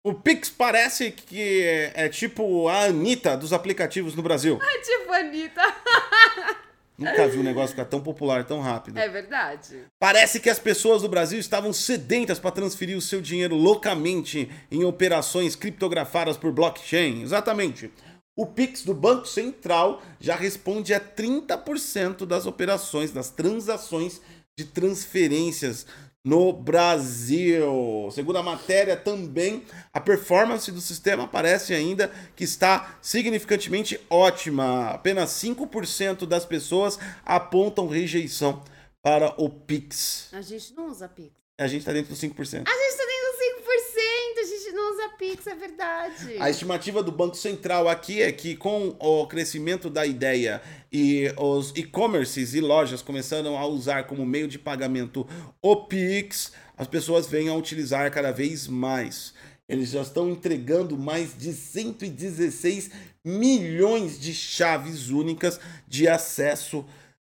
[0.05, 4.59] O Pix parece que é, é tipo a Anitta dos aplicativos no Brasil.
[4.63, 5.63] É tipo, Anitta.
[7.01, 8.99] Nunca vi um negócio ficar tão popular tão rápido.
[8.99, 9.87] É verdade.
[9.99, 14.85] Parece que as pessoas do Brasil estavam sedentas para transferir o seu dinheiro loucamente em
[14.85, 17.23] operações criptografadas por blockchain.
[17.23, 17.91] Exatamente.
[18.37, 24.21] O Pix do Banco Central já responde a 30% das operações, das transações
[24.59, 25.87] de transferências
[26.25, 28.09] no Brasil.
[28.13, 34.91] Segundo a matéria, também a performance do sistema parece ainda que está significantemente ótima.
[34.91, 38.63] Apenas 5% das pessoas apontam rejeição
[39.03, 40.29] para o Pix.
[40.33, 41.31] A gente não usa Pix.
[41.59, 42.25] A gente está dentro dos 5%.
[42.25, 46.37] A gente tá dentro dos 5%, a gente não usa Pix, é verdade.
[46.39, 50.61] A estimativa do Banco Central aqui é que com o crescimento da ideia
[50.93, 55.27] e os e-commerces e lojas começando a usar como meio de pagamento
[55.63, 59.33] o Pix, as pessoas venham a utilizar cada vez mais.
[59.69, 62.91] Eles já estão entregando mais de 116
[63.25, 66.85] milhões de chaves únicas de acesso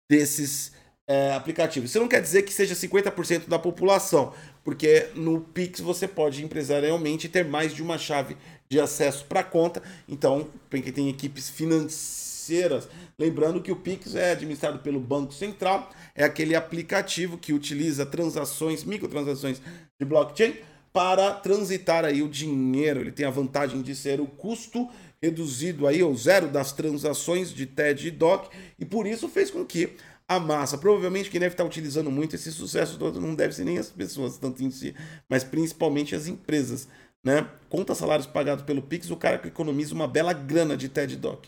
[0.09, 0.71] desses
[1.07, 1.89] é, aplicativos.
[1.89, 4.33] Isso não quer dizer que seja 50% da população,
[4.63, 8.35] porque no Pix você pode empresarialmente ter mais de uma chave
[8.69, 9.81] de acesso para conta.
[10.07, 12.87] Então, para quem tem equipes financeiras,
[13.19, 18.83] lembrando que o Pix é administrado pelo Banco Central, é aquele aplicativo que utiliza transações,
[18.83, 19.61] microtransações
[19.99, 20.55] de blockchain
[20.91, 23.01] para transitar aí o dinheiro.
[23.01, 24.89] Ele tem a vantagem de ser o custo
[25.21, 28.49] reduzido aí ao zero das transações de TED e DOC
[28.79, 29.95] e por isso fez com que
[30.27, 33.77] a massa, provavelmente quem deve estar utilizando muito esse sucesso todo não deve ser nem
[33.77, 34.95] as pessoas tanto em si,
[35.29, 36.87] mas principalmente as empresas,
[37.23, 37.49] né?
[37.69, 41.47] Conta salários pagados pelo Pix, o cara que economiza uma bela grana de TED DOC.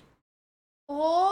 [0.89, 1.26] Oh,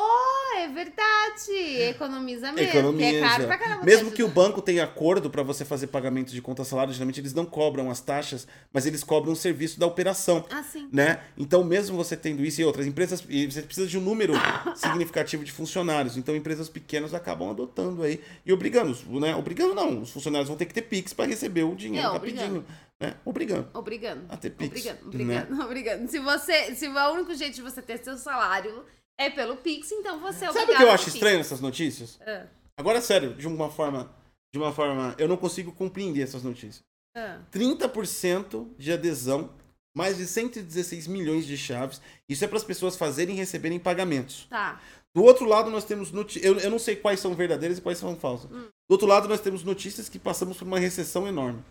[0.66, 1.51] é é verdade.
[1.89, 2.72] Economiza mesmo.
[2.72, 3.18] que Economiza.
[3.18, 3.84] É caro pra caramba.
[3.86, 7.34] Mesmo que o banco tenha acordo para você fazer pagamento de conta salário, geralmente eles
[7.34, 10.45] não cobram as taxas, mas eles cobram o serviço da operação.
[10.49, 10.89] Ah, sim.
[10.91, 11.20] Né?
[11.38, 14.34] Então, mesmo você tendo isso e outras empresas, você precisa de um número
[14.76, 16.18] significativo de funcionários.
[16.18, 19.36] Então, empresas pequenas acabam adotando aí e obrigando, né?
[19.36, 22.66] Obrigando não, os funcionários vão ter que ter Pix para receber o dinheiro É, rapidinho,
[22.99, 23.16] né?
[23.24, 23.70] Obrigando.
[23.74, 24.26] Obrigando.
[24.30, 25.41] A ter Pix, Obrigando, né?
[25.45, 26.07] obrigando, obrigando.
[26.09, 26.76] Se você.
[26.76, 28.84] Se o único jeito de você ter seu salário
[29.18, 32.20] é pelo Pix, então você é Sabe o que eu acho estranho nessas notícias?
[32.26, 32.45] Ah,
[32.78, 34.13] Agora, sério, de uma forma,
[34.53, 36.84] de uma forma, eu não consigo compreender essas notícias.
[37.16, 37.39] ah.
[37.51, 39.49] 30% de adesão,
[39.95, 42.01] mais de 116 milhões de chaves.
[42.28, 44.45] Isso é para as pessoas fazerem e receberem pagamentos.
[44.49, 44.82] Tá.
[45.16, 46.43] Do outro lado, nós temos notícias.
[46.43, 48.51] Eu, eu não sei quais são verdadeiras e quais são falsas.
[48.51, 48.68] Hum.
[48.89, 51.63] Do outro lado, nós temos notícias que passamos por uma recessão enorme.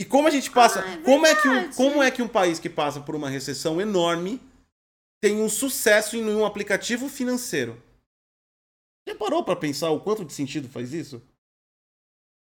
[0.00, 0.82] E como a gente passa.
[0.84, 3.28] Ah, é como, é que um, como é que um país que passa por uma
[3.30, 4.40] recessão enorme
[5.22, 7.80] tem um sucesso em um aplicativo financeiro?
[9.08, 11.22] Já parou para pensar o quanto de sentido faz isso?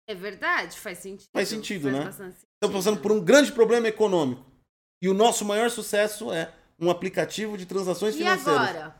[0.08, 1.28] É verdade, faz sentido.
[1.32, 2.04] Faz sentido, né?
[2.04, 2.48] bastante sentido.
[2.54, 4.44] Estamos passando por um grande problema econômico.
[5.02, 8.68] E o nosso maior sucesso é um aplicativo de transações E financeiras.
[8.68, 8.96] agora?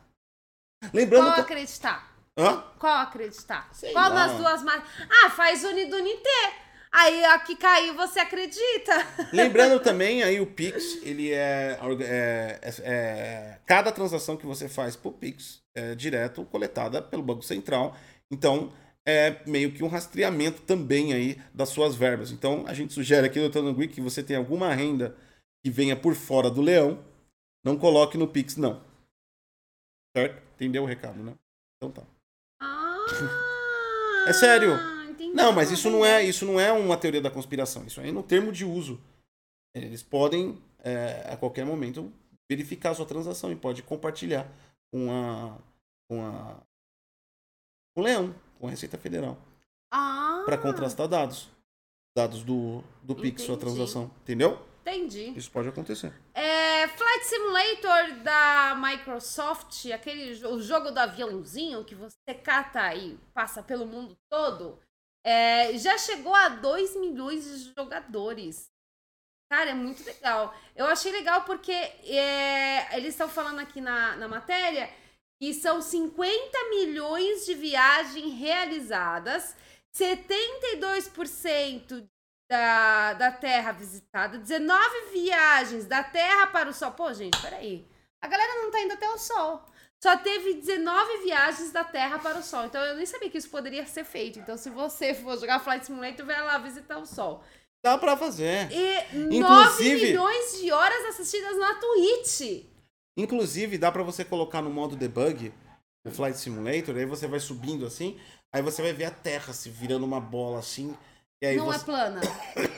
[0.93, 1.41] Lembrando Qual que.
[1.43, 2.13] acreditar?
[2.37, 2.61] Hã?
[2.79, 3.73] Qual acreditar?
[3.73, 4.27] Sei Qual lá.
[4.27, 4.89] das duas marcas?
[5.09, 6.62] Ah, faz Unidunité.
[6.95, 8.93] Aí a que caiu você acredita?
[9.33, 14.95] Lembrando também, aí o Pix, ele é, é- é- é- Cada transação que você faz
[14.95, 17.97] por Pix é direto coletada pelo Banco Central.
[18.31, 18.73] Então,
[19.07, 22.31] é meio que um rastreamento também aí das suas verbas.
[22.31, 25.17] Então, a gente sugere aqui, doutor Nangui, que você tem alguma renda
[25.65, 27.03] que venha por fora do leão,
[27.65, 28.85] não coloque no Pix, não.
[30.15, 30.43] Certo?
[30.57, 31.35] Entendeu o recado, né?
[31.77, 32.03] Então tá.
[32.61, 34.92] Ah, É sério.
[35.33, 37.85] Não, mas isso não é, isso não é uma teoria da conspiração.
[37.87, 39.01] Isso aí é no termo de uso.
[39.75, 42.13] Eles podem, é, a qualquer momento,
[42.51, 44.47] verificar a sua transação e pode compartilhar
[44.93, 45.59] com a,
[46.09, 46.63] com a,
[47.95, 49.39] com o Leão, com a Receita Federal,
[49.91, 51.49] Ah, para contrastar dados,
[52.15, 54.61] dados do, do Pix, sua transação, entendeu?
[54.83, 55.33] Entendi.
[55.37, 56.13] Isso pode acontecer.
[56.35, 63.63] É, Flight Simulator da Microsoft, aquele o jogo do aviãozinho que você cata e passa
[63.63, 64.79] pelo mundo todo,
[65.25, 68.71] é, já chegou a 2 milhões de jogadores.
[69.51, 70.55] Cara, é muito legal.
[70.75, 74.91] Eu achei legal porque é, eles estão falando aqui na, na matéria
[75.39, 79.55] que são 50 milhões de viagens realizadas,
[79.95, 82.09] 72%
[82.49, 86.93] da, da Terra visitada, 19 viagens da Terra para o Sol.
[86.93, 87.85] Pô, gente, peraí.
[88.23, 89.67] A galera não tá indo até o Sol.
[90.03, 92.65] Só teve 19 viagens da Terra para o Sol.
[92.67, 94.39] Então eu nem sabia que isso poderia ser feito.
[94.39, 97.43] Então, se você for jogar Flight Simulator, vai lá visitar o Sol.
[97.85, 98.69] Dá pra fazer.
[98.73, 102.65] E 9 Inclusive- milhões de horas assistidas na Twitch.
[103.17, 105.53] Inclusive, dá pra você colocar no modo debug
[106.05, 108.19] o Flight Simulator, aí você vai subindo assim,
[108.53, 110.97] aí você vai ver a Terra se virando uma bola assim.
[111.57, 111.79] Não você...
[111.83, 112.21] é plana.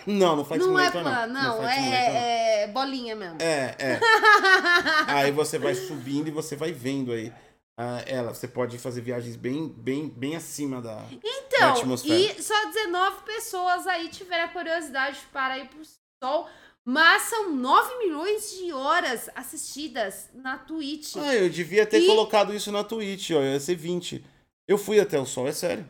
[0.06, 1.42] Não, no Flight Não é plana, não.
[1.42, 1.62] não.
[1.62, 1.68] Não.
[1.68, 3.38] É, é bolinha mesmo.
[3.40, 4.00] É, é.
[5.08, 7.32] aí você vai subindo e você vai vendo aí
[7.76, 8.32] ah, ela.
[8.32, 12.14] Você pode fazer viagens bem, bem, bem acima da, da Então, atmosfera.
[12.14, 15.82] e só 19 pessoas aí tiveram a curiosidade para ir pro
[16.22, 16.48] Sol.
[16.86, 21.16] Mas são 9 milhões de horas assistidas na Twitch.
[21.16, 23.42] Ah, eu devia ter E- colocado isso na Twitch, ó.
[23.42, 24.24] Ia ser 20.
[24.68, 25.88] Eu fui até o sol, é sério.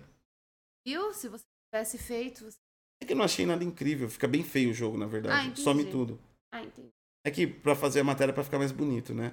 [0.87, 1.13] Viu?
[1.13, 2.45] Se você tivesse feito.
[2.45, 2.64] você-
[3.05, 4.09] É que eu não achei nada incrível.
[4.09, 5.47] Fica bem feio o jogo, na Ah, verdade.
[5.49, 5.61] entendi.
[5.61, 6.19] Some tudo.
[6.51, 6.89] Ah, entendi.
[7.27, 9.33] É que pra fazer a matéria pra ficar mais bonito, né?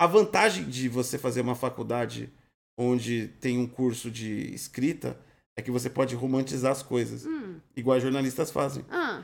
[0.00, 2.32] A vantagem de você fazer uma faculdade
[2.78, 5.18] onde tem um curso de escrita
[5.54, 7.60] é que você pode romantizar as coisas, Hum.
[7.76, 8.84] igual jornalistas fazem.
[8.90, 9.22] Ah.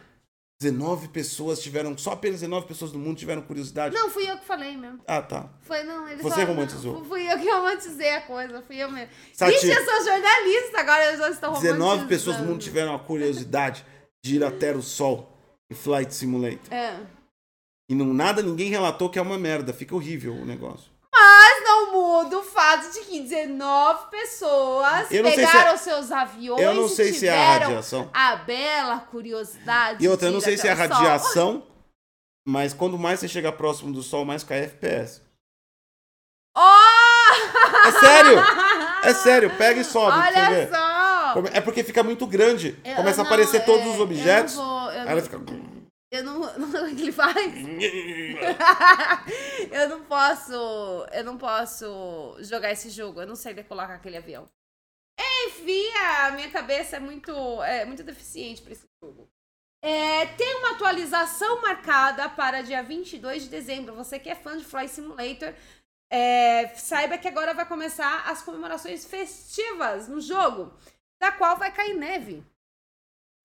[0.61, 3.95] 19 pessoas tiveram, só apenas 19 pessoas do mundo tiveram curiosidade.
[3.95, 5.01] Não, fui eu que falei mesmo.
[5.07, 5.49] Ah, tá.
[5.61, 6.95] Foi, não, eles Você romantizou.
[6.95, 9.09] não, Fui eu que romantizei a coisa, fui eu mesmo.
[9.33, 12.09] Sati, Vixe, eu sou jornalista, agora eles já estão 19 romantizando.
[12.09, 13.85] pessoas do mundo tiveram a curiosidade
[14.25, 15.33] de ir até o sol
[15.71, 16.73] em Flight Simulator.
[16.73, 16.99] É.
[17.89, 19.73] E não nada, ninguém relatou que é uma merda.
[19.73, 20.91] Fica horrível o negócio.
[21.79, 26.74] Não muda o fato de que 19 pessoas sei se pegaram é- seus aviões Eu
[26.74, 28.11] não e sei se é a radiação.
[28.12, 30.05] a bela curiosidade.
[30.05, 30.87] E outra, eu não sei se é a sol.
[30.89, 31.66] radiação,
[32.47, 35.22] mas quando mais você chega próximo do sol, mais cai FPS.
[36.57, 37.87] Oh!
[37.87, 38.39] É sério!
[39.05, 41.35] É sério, pega e sobe Olha só!
[41.53, 42.76] É porque fica muito grande.
[42.85, 44.55] Eu- Começa a não, aparecer todos é, os objetos.
[44.57, 44.83] Eu vou.
[44.91, 45.39] Eu Aí não, ela fica.
[46.11, 47.37] Eu não, não, o que ele faz?
[49.71, 50.53] eu não posso.
[51.13, 53.21] Eu não posso jogar esse jogo.
[53.21, 54.49] Eu não sei decolar com aquele avião.
[55.47, 57.33] Enfim, a minha cabeça é muito,
[57.63, 59.29] é muito deficiente pra esse jogo.
[59.83, 63.95] É, tem uma atualização marcada para dia 22 de dezembro.
[63.95, 65.55] Você que é fã de Flight Simulator,
[66.11, 70.73] é, saiba que agora vai começar as comemorações festivas no jogo,
[71.21, 72.45] da qual vai cair neve.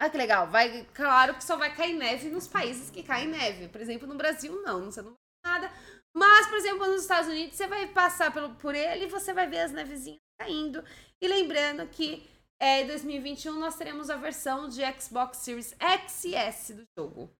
[0.03, 0.49] Ah, que legal.
[0.49, 3.69] Vai, claro que só vai cair neve nos países que caem neve.
[3.69, 4.91] Por exemplo, no Brasil, não.
[4.91, 5.73] Você não vai nada.
[6.13, 9.47] Mas, por exemplo, nos Estados Unidos, você vai passar pelo, por ele e você vai
[9.47, 10.83] ver as nevezinhas caindo.
[11.21, 12.29] E lembrando que
[12.61, 17.33] é, em 2021 nós teremos a versão de Xbox Series X e S do jogo.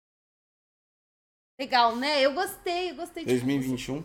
[1.59, 2.21] Legal, né?
[2.21, 4.01] Eu gostei, eu gostei de 2021.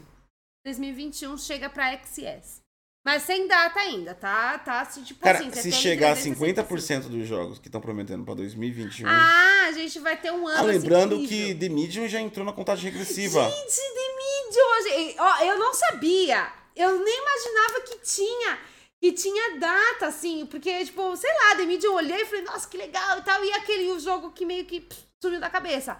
[0.66, 2.60] 2021 chega pra XS.
[3.08, 4.58] Mas sem data ainda, tá?
[4.58, 6.68] Tá assim, tipo Cara, assim, se chegar a 365.
[6.68, 9.08] 50% dos jogos que estão prometendo pra 2021.
[9.08, 11.54] Ah, a gente vai ter um ano Ah, lembrando assim, que.
[11.54, 13.48] The Medium já entrou na contagem regressiva.
[13.48, 15.24] Gente, The Medium!
[15.24, 16.52] Ó, eu não sabia.
[16.76, 18.58] Eu nem imaginava que tinha.
[19.00, 22.68] Que tinha data, assim, porque, tipo, sei lá, The Medium eu olhei e falei, nossa,
[22.68, 23.42] que legal e tal.
[23.42, 25.96] E aquele o jogo que meio que pff, sumiu da cabeça.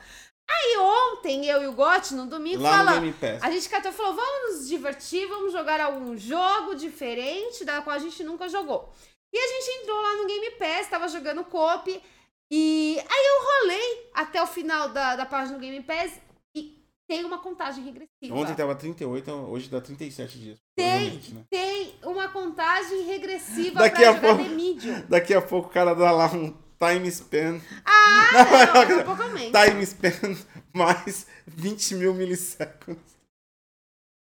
[0.50, 3.00] Aí ontem, eu e o Gotti, no domingo, Lá no.
[3.00, 3.42] Game Pass.
[3.42, 7.94] A gente catou e falou: vamos nos divertir, vamos jogar algum jogo diferente da qual
[7.94, 8.90] a gente nunca jogou.
[9.32, 12.02] E a gente entrou lá no Game Pass, tava jogando Coop.
[12.50, 16.18] E aí eu rolei até o final da, da página do Game Pass
[16.54, 18.34] e tem uma contagem regressiva.
[18.34, 20.58] Ontem tava 38, hoje dá 37 dias.
[20.74, 21.44] Tem, né?
[21.50, 24.48] tem uma contagem regressiva Daqui pra a jogar pouco-.
[25.08, 27.60] Daqui a pouco o cara dá lá um time span.
[27.84, 29.64] Ah, não, pouco aumenta.
[29.66, 30.36] Time span
[30.72, 33.18] mais 20 mil milissegundos.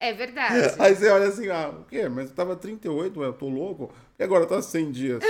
[0.00, 0.74] É verdade.
[0.80, 2.08] Aí você olha assim, ah, o quê?
[2.08, 3.92] Mas tava 38, ué, eu tô louco?
[4.18, 5.22] E agora tá 100 dias.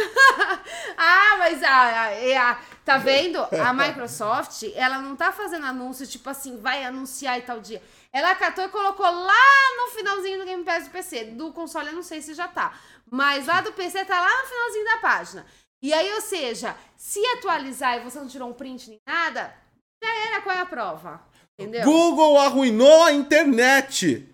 [1.00, 3.38] Ah, mas a, a- é a- tá vendo?
[3.38, 7.80] A Microsoft, ela não tá fazendo anúncio tipo assim, vai anunciar e tal dia.
[8.12, 11.24] Ela catou e colocou lá no finalzinho do Game Pass do PC.
[11.26, 12.76] Do console eu não sei se já tá.
[13.08, 15.46] Mas lá do PC tá lá no finalzinho da página.
[15.82, 19.54] E aí, ou seja, se atualizar e você não tirou um print nem nada,
[20.02, 21.22] já era qual é a prova.
[21.58, 21.84] Entendeu?
[21.84, 24.28] Google arruinou a internet.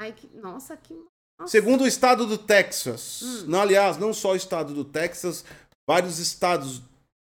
[0.00, 0.94] Ai, que, nossa, que.
[1.38, 1.50] nossa.
[1.50, 3.22] Segundo o estado do Texas.
[3.22, 3.44] Hum.
[3.46, 5.44] Não, aliás, não só o estado do Texas,
[5.88, 6.82] vários estados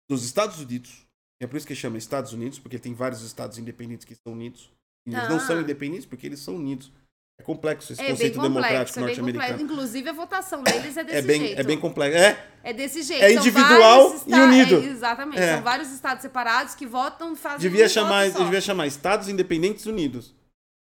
[0.10, 1.06] dos Estados Unidos.
[1.42, 4.72] É por isso que chama Estados Unidos, porque tem vários estados independentes que são unidos.
[5.06, 5.40] E eles não Ah.
[5.40, 6.92] são independentes porque eles são unidos.
[7.40, 9.34] É complexo esse É conceito complexo, democrático é bem complexo.
[9.38, 9.64] norte-americano.
[9.64, 11.60] Inclusive a votação deles é desse É bem, jeito.
[11.60, 12.18] é bem complexo.
[12.18, 13.24] É, É desse jeito.
[13.24, 14.82] É individual e unido.
[14.82, 15.40] é, exatamente.
[15.40, 15.54] É.
[15.54, 20.36] São vários estados separados que votam fazem devia um chamar, devia chamar Estados Independentes Unidos.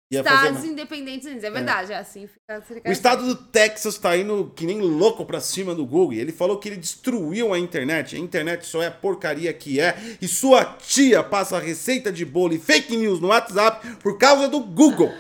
[0.10, 1.44] Ia Estados independentes unidos.
[1.44, 2.28] É verdade, é assim.
[2.28, 6.14] Fica, fica O estado do Texas tá indo que nem louco pra cima do Google.
[6.14, 8.16] Ele falou que ele destruiu a internet.
[8.16, 9.98] A internet só é a porcaria que é.
[10.22, 14.62] E sua tia passa receita de bolo e fake news no WhatsApp por causa do
[14.62, 15.12] Google.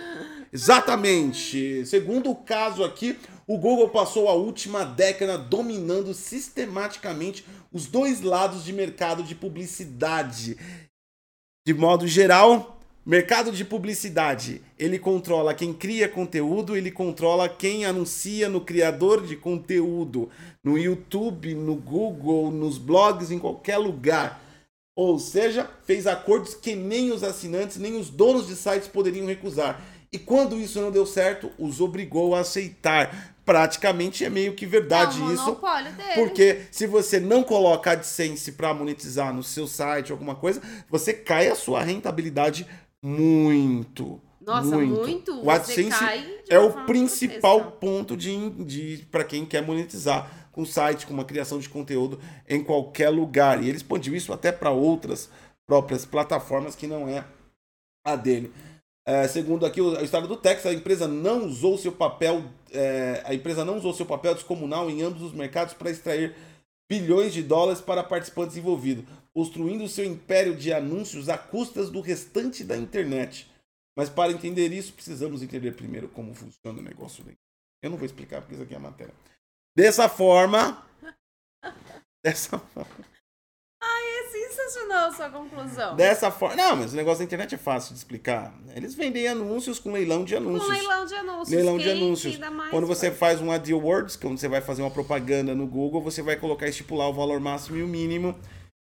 [0.51, 1.85] Exatamente.
[1.85, 8.63] Segundo o caso aqui, o Google passou a última década dominando sistematicamente os dois lados
[8.63, 10.57] de mercado de publicidade.
[11.65, 18.49] De modo geral, mercado de publicidade, ele controla quem cria conteúdo, ele controla quem anuncia
[18.49, 20.29] no criador de conteúdo,
[20.63, 24.41] no YouTube, no Google, nos blogs, em qualquer lugar.
[24.95, 29.81] Ou seja, fez acordos que nem os assinantes, nem os donos de sites poderiam recusar.
[30.11, 33.35] E quando isso não deu certo, os obrigou a aceitar.
[33.45, 35.57] Praticamente é meio que verdade é um isso.
[36.15, 41.47] Porque se você não coloca AdSense para monetizar no seu site, alguma coisa, você cai
[41.49, 42.67] a sua rentabilidade
[43.01, 44.21] muito.
[44.41, 45.33] Nossa, muito.
[45.41, 46.03] O Você AdSense
[46.49, 51.59] é o principal ponto de, de para quem quer monetizar com site, com uma criação
[51.59, 53.61] de conteúdo em qualquer lugar.
[53.61, 55.29] E ele expandiu isso até para outras
[55.67, 57.25] próprias plataformas que não é
[58.05, 58.51] a dele.
[59.07, 63.33] É, segundo aqui o, estado do Texas, a empresa não usou seu papel, é, a
[63.33, 66.35] empresa não usou seu papel descomunal em ambos os mercados para extrair
[66.89, 72.65] bilhões de dólares para participantes envolvidos, construindo seu império de anúncios a custas do restante
[72.65, 73.49] da internet.
[73.95, 77.23] Mas para entender isso, precisamos entender primeiro como funciona o negócio.
[77.81, 79.13] Eu não vou explicar porque isso aqui é a matéria.
[79.73, 80.85] Dessa forma,
[82.21, 83.05] dessa forma,
[83.81, 85.95] É sensacional a sua conclusão.
[85.95, 88.53] dessa forma, não, mas o negócio da internet é fácil de explicar.
[88.75, 90.69] Eles vendem anúncios com leilão de Com anúncios.
[90.69, 91.49] leilão de anúncios.
[91.49, 92.39] Leilão de anúncios.
[92.39, 93.17] mais Quando você vai.
[93.19, 97.07] faz um AdWords, quando você vai fazer uma propaganda no Google, você vai colocar, estipular
[97.09, 98.35] o valor máximo e o mínimo,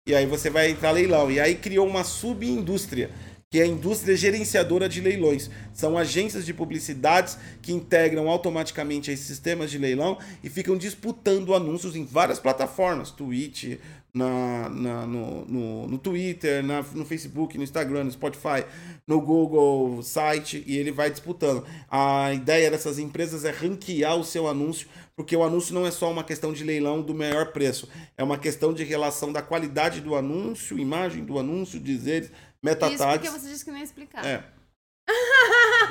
[0.06, 1.30] e aí você vai entrar leilão.
[1.30, 3.10] E aí criou uma subindústria,
[3.50, 5.50] que é a indústria gerenciadora de leilões.
[5.72, 11.94] São agências de publicidades que integram automaticamente esses sistemas de leilão e ficam disputando anúncios
[11.96, 13.78] em várias plataformas, Twitch,
[14.14, 18.64] na, na- no, no, no Twitter, na- no Facebook, no Instagram, no Spotify,
[19.06, 21.66] no Google site, e ele vai disputando.
[21.90, 24.86] A ideia dessas empresas é ranquear o seu anúncio,
[25.16, 28.38] porque o anúncio não é só uma questão de leilão do melhor preço, é uma
[28.38, 33.30] questão de relação da qualidade do anúncio, imagem do anúncio, dizeres, Isso porque metatags.
[33.32, 34.24] você disse que não ia explicar.
[34.24, 34.44] É.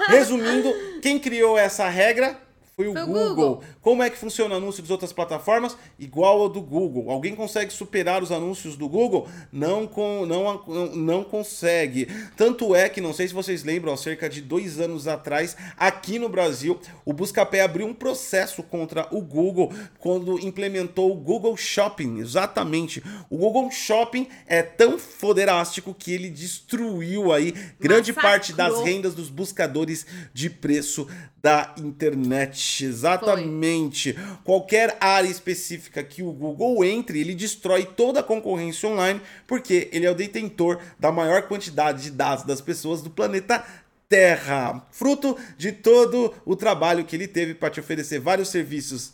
[0.07, 2.39] Resumindo, quem criou essa regra
[2.75, 3.29] Foi o Foi Google.
[3.29, 3.63] Google.
[3.81, 5.77] Como é que funciona o anúncio das outras plataformas?
[5.99, 7.11] Igual ao do Google.
[7.11, 9.27] Alguém consegue superar os anúncios do Google?
[9.51, 10.63] Não, com, não,
[10.95, 12.07] não, consegue.
[12.35, 16.17] Tanto é que, não sei se vocês lembram, há cerca de dois anos atrás, aqui
[16.17, 22.17] no Brasil, o Buscapé abriu um processo contra o Google quando implementou o Google Shopping.
[22.19, 23.03] Exatamente.
[23.29, 28.85] O Google Shopping é tão foderástico que ele destruiu aí grande parte das Massacrou.
[28.85, 31.07] rendas dos buscadores de preço
[31.43, 32.62] da internet.
[32.81, 34.15] Exatamente.
[34.43, 40.05] Qualquer área específica que o Google entre, ele destrói toda a concorrência online, porque ele
[40.05, 43.65] é o detentor da maior quantidade de dados das pessoas do planeta
[44.09, 44.85] Terra.
[44.91, 49.13] Fruto de todo o trabalho que ele teve para te oferecer vários serviços,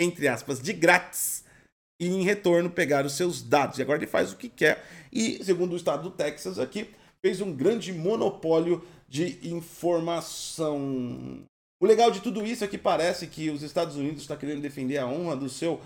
[0.00, 1.44] entre aspas, de grátis.
[2.00, 3.78] E em retorno pegar os seus dados.
[3.78, 4.84] E agora ele faz o que quer.
[5.12, 6.90] E, segundo o estado do Texas aqui,
[7.24, 11.44] fez um grande monopólio de informação.
[11.84, 14.96] O legal de tudo isso é que parece que os Estados Unidos está querendo defender
[14.96, 15.78] a honra do seu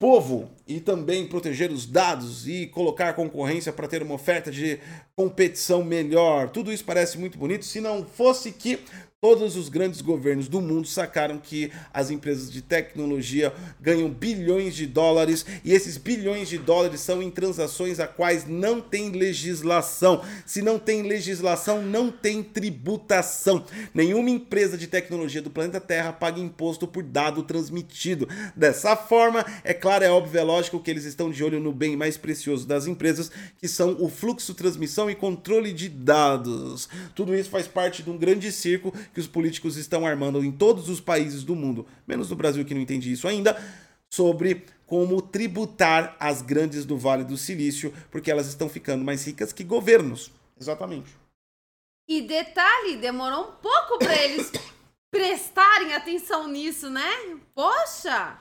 [0.00, 4.80] povo e também proteger os dados e colocar concorrência para ter uma oferta de
[5.14, 6.50] competição melhor.
[6.50, 8.80] Tudo isso parece muito bonito, se não fosse que
[9.26, 14.86] todos os grandes governos do mundo sacaram que as empresas de tecnologia ganham bilhões de
[14.86, 20.22] dólares e esses bilhões de dólares são em transações a quais não tem legislação.
[20.44, 23.64] Se não tem legislação, não tem tributação.
[23.94, 28.28] Nenhuma empresa de tecnologia do planeta Terra paga imposto por dado transmitido.
[28.54, 31.96] Dessa forma, é claro, é óbvio, é lógico que eles estão de olho no bem
[31.96, 36.88] mais precioso das empresas, que são o fluxo, transmissão e controle de dados.
[37.14, 40.88] Tudo isso faz parte de um grande circo que os políticos estão armando em todos
[40.88, 43.56] os países do mundo, menos no Brasil que não entende isso ainda,
[44.12, 49.52] sobre como tributar as grandes do Vale do Silício, porque elas estão ficando mais ricas
[49.52, 50.30] que governos.
[50.58, 51.10] Exatamente.
[52.08, 54.52] E detalhe, demorou um pouco pra eles
[55.10, 57.10] prestarem atenção nisso, né?
[57.54, 58.38] Poxa!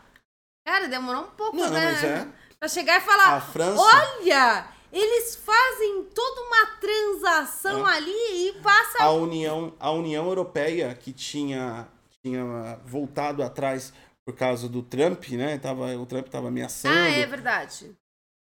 [0.68, 1.92] Cara, demorou um pouco, Não, né?
[1.92, 2.28] mas é.
[2.60, 7.96] Pra chegar e falar: A França- olha, eles fazem toda uma transação É.
[7.98, 9.04] ali e passa.
[9.04, 11.88] a União, a União Europeia que tinha,
[12.24, 13.92] tinha voltado atrás
[14.26, 15.58] por causa do Trump, né?
[15.58, 16.96] Tava, o Trump estava ameaçando.
[16.98, 17.96] Ah, é verdade.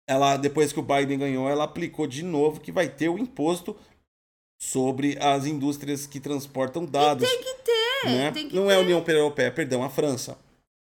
[0.07, 3.75] Ela depois que o Biden ganhou, ela aplicou de novo que vai ter o imposto
[4.61, 7.27] sobre as indústrias que transportam dados.
[7.27, 8.31] Tem que ter, né?
[8.31, 8.73] tem que Não ter.
[8.73, 10.37] é a União Europeia, perdão, a França.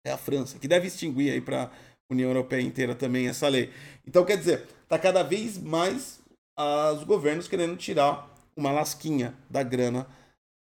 [0.06, 1.70] É a França que deve extinguir aí para
[2.10, 3.72] União Europeia inteira também essa lei.
[4.08, 6.20] Então quer dizer, tá cada vez mais
[6.58, 10.06] ah, os governos querendo tirar uma lasquinha da grana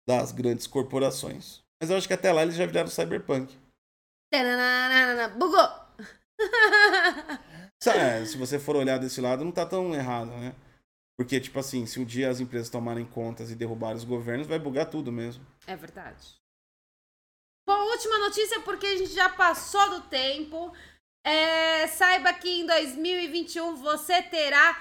[0.06, 1.62] das grandes corporações.
[1.80, 3.58] Mas eu acho que até lá eles já viraram cyberpunk.
[5.38, 5.70] Bugou!
[7.88, 10.56] É, se você for olhar desse lado, não tá tão errado, né?
[11.16, 14.58] Porque, tipo assim, se um dia as empresas tomarem contas e derrubarem os governos, vai
[14.58, 15.46] bugar tudo mesmo.
[15.68, 16.36] É verdade.
[17.68, 20.74] Bom, última notícia, porque a gente já passou do tempo.
[21.26, 24.80] É, saiba que em 2021 você terá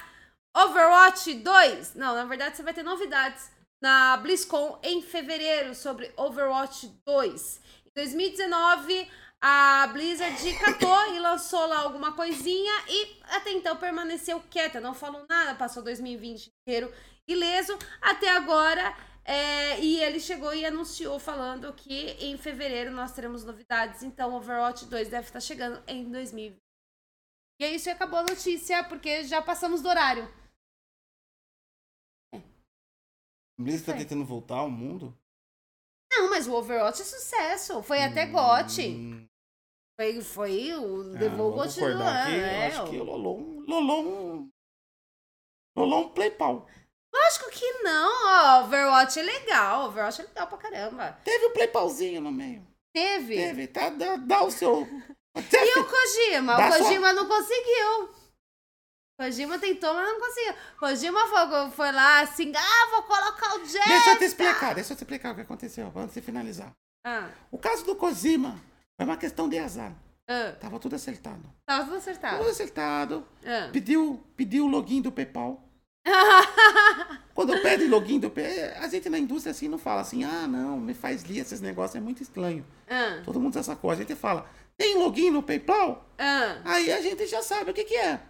[0.54, 1.94] Overwatch 2.
[1.94, 3.50] Não, na verdade você vai ter novidades
[3.82, 7.60] na BlizzCon em fevereiro sobre Overwatch 2.
[7.86, 14.82] Em 2019, a Blizzard catou e lançou lá alguma coisinha e até então permaneceu quieta,
[14.82, 16.92] não falou nada, passou 2020 inteiro
[17.26, 17.78] ileso.
[18.02, 24.02] Até agora é, e ele chegou e anunciou falando que em fevereiro nós teremos novidades.
[24.02, 26.58] Então, Overwatch 2 deve estar chegando em 2020.
[27.60, 30.24] E é isso, e acabou a notícia, porque já passamos do horário.
[33.56, 34.02] O Blizzard tá Sei.
[34.04, 35.16] tentando voltar ao mundo?
[36.12, 37.82] Não, mas o Overwatch é sucesso.
[37.82, 38.88] Foi até GOT.
[38.88, 39.26] Hum,
[39.98, 42.02] Foi, foi o ah, levou o vou GOT do ano.
[42.02, 44.48] é, acho que o Lolon, Lolon,
[45.76, 46.66] Lolon play pau.
[47.14, 48.64] Lógico que não, ó.
[48.64, 49.86] Overwatch é legal.
[49.86, 51.18] Overwatch é legal pra caramba.
[51.24, 52.66] Teve o play pauzinho no meio.
[52.92, 53.36] Teve.
[53.36, 53.88] Teve, tá?
[53.90, 54.86] Dá, dá o seu.
[55.36, 56.54] E o Kojima?
[56.56, 58.08] Dá o Kojima não conseguiu.
[59.18, 60.54] Kojima tentou, mas não conseguiu.
[60.78, 63.88] Kojima foi, foi lá assim, ah, vou colocar o Jeff.
[63.88, 66.70] Deixa eu te explicar, deixa eu te explicar o que aconteceu antes de finalizar.
[67.04, 68.60] Ah, O caso do Kojima
[68.96, 69.92] foi uma questão de azar.
[70.28, 71.42] ah, Tava tudo acertado.
[71.66, 72.38] tava tudo acertado.
[72.38, 73.28] Tudo acertado.
[73.44, 73.70] Ah.
[73.72, 75.63] Pediu, pediu o login do PayPal.
[77.34, 80.78] Quando pede login do PayPal, a gente na indústria assim não fala assim, ah, não,
[80.78, 82.64] me faz lia esses negócios, é muito estranho.
[82.88, 83.90] Ah, Todo mundo já sacou.
[83.90, 84.46] A gente fala,
[84.76, 86.04] tem login no PayPal?
[86.18, 88.20] ah, Aí a gente já sabe o que que é.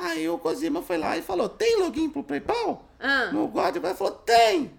[0.00, 2.84] Aí o Kojima foi lá e falou, tem login pro PayPal?
[3.00, 3.32] ah.
[3.32, 4.70] No God, ele falou, tem!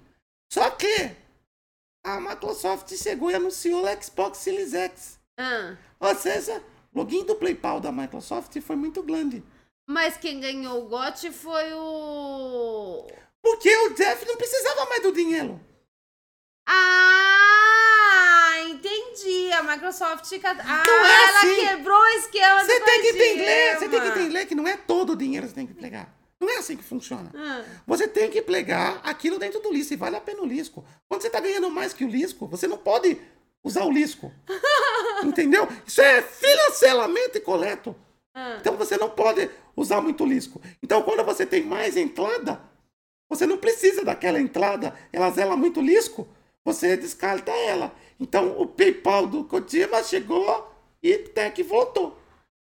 [0.51, 1.11] Só que
[2.05, 5.19] a Microsoft chegou e anunciou o Xbox Series X.
[5.37, 5.75] ah.
[5.99, 6.63] Ou seja,
[6.93, 9.43] o login do PayPal da Microsoft foi muito grande.
[9.89, 13.07] Mas quem ganhou o GOT foi o.
[13.41, 15.59] Porque o Jeff não precisava mais do dinheiro.
[16.67, 19.51] Ah, entendi.
[19.51, 20.31] a Microsoft.
[20.43, 21.55] Ah, Não é ela assim.
[21.67, 24.77] quebrou o esquema Você do tem que entender, você tem que entender que não é
[24.77, 26.13] todo o dinheiro que você tem que pegar.
[26.39, 27.31] Não é assim que funciona.
[27.35, 27.63] Ah.
[27.87, 30.85] Você tem que plegar aquilo dentro do lisco e vale a pena o lisco.
[31.07, 33.19] Quando você tá ganhando mais que o lisco, você não pode
[33.63, 34.31] usar o lisco.
[35.25, 35.67] Entendeu?
[35.87, 37.95] Isso é financeiramente correto.
[38.35, 38.57] Ah.
[38.61, 39.49] Então você não pode
[39.79, 40.61] usar muito lisco.
[40.83, 42.61] Então quando você tem mais entrada,
[43.29, 44.93] você não precisa daquela entrada.
[45.13, 46.27] Ela zela muito lisco,
[46.65, 47.93] você descarta ela.
[48.19, 50.71] Então o PayPal do Kojima chegou
[51.01, 52.17] e até que voltou.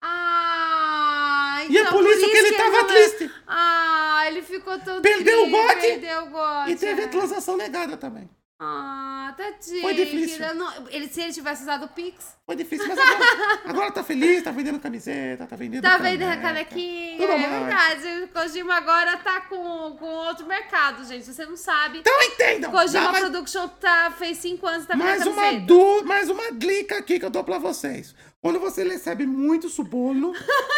[0.03, 3.31] Ah, E é então por isso que ele tava não é- triste.
[3.47, 6.71] Ah, ele ficou todo Perdeu o triste, gote Perdeu o gote.
[6.71, 7.05] E teve é.
[7.05, 8.29] a transação negada também.
[8.63, 9.81] Ah, tadinho.
[9.81, 10.55] Foi difícil.
[10.55, 14.43] Não- ele, se ele tivesse usado o Pix, Foi difícil, mas agora, agora tá feliz,
[14.43, 15.83] tá vendendo camiseta, tá vendendo.
[15.83, 17.17] tá vendendo a canequinha.
[17.17, 17.51] Tudo É mais.
[17.51, 18.23] verdade.
[18.25, 21.25] O Kojima agora tá com, com outro mercado, gente.
[21.25, 22.71] Você não sabe, Então entendam.
[22.71, 26.99] Kojima dá mais, Production tá, fez cinco anos tá mais uma du, mais uma dica
[26.99, 28.15] aqui que eu dou pra vocês.
[28.43, 30.35] Quando você recebe muito suborno,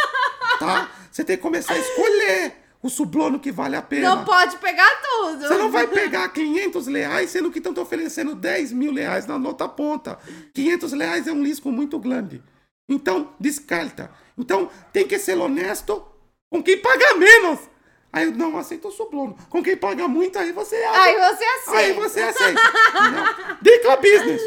[0.60, 0.88] tá?
[1.10, 4.16] Você tem que começar a escolher o suborno que vale a pena.
[4.16, 5.46] Não pode pegar tudo.
[5.46, 9.36] Você não vai pegar 500 reais, sendo que estão te oferecendo 10 mil reais na
[9.36, 10.18] outra ponta.
[10.52, 12.42] 500 reais é um risco muito grande.
[12.88, 14.10] Então, descarta.
[14.36, 16.04] Então, tem que ser honesto
[16.50, 17.60] com quem paga menos.
[18.12, 19.36] Aí eu não aceito o suborno.
[19.48, 21.78] Com quem paga muito, aí você Aí você aceita.
[21.78, 22.60] Aí você aceita.
[23.62, 24.42] Dica business.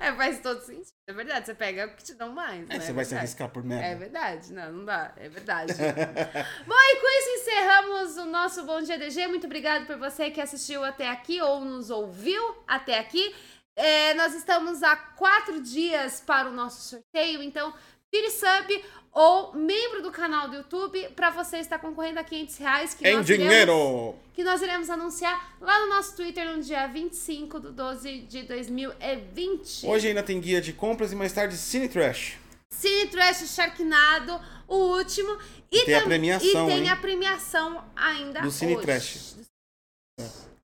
[0.00, 0.92] É, faz todo sentido.
[1.06, 2.66] É verdade, você pega o que te dão mais.
[2.68, 2.76] né?
[2.76, 3.86] É, você vai se arriscar por merda.
[3.86, 5.72] É verdade, não, não dá, é verdade.
[6.66, 9.26] Bom, e com isso encerramos o nosso Bom Dia DG.
[9.28, 13.34] Muito obrigado por você que assistiu até aqui ou nos ouviu até aqui.
[13.76, 17.74] É, nós estamos há quatro dias para o nosso sorteio, então
[18.14, 22.94] vire sub ou membro do canal do YouTube para você estar concorrendo a 500 reais
[22.94, 24.14] que Em nós iremos- dinheiro!
[24.32, 29.86] que nós iremos anunciar lá no nosso Twitter no dia 25 de 12 de 2020.
[29.86, 32.36] Hoje ainda tem guia de compras e mais tarde Cine Trash.
[32.72, 35.38] Cine Trash Sharknado, o último.
[35.70, 36.88] E Tem a premiação, E tem hein?
[36.90, 38.84] a premiação ainda Do Cine hoje.
[38.84, 39.36] Trash.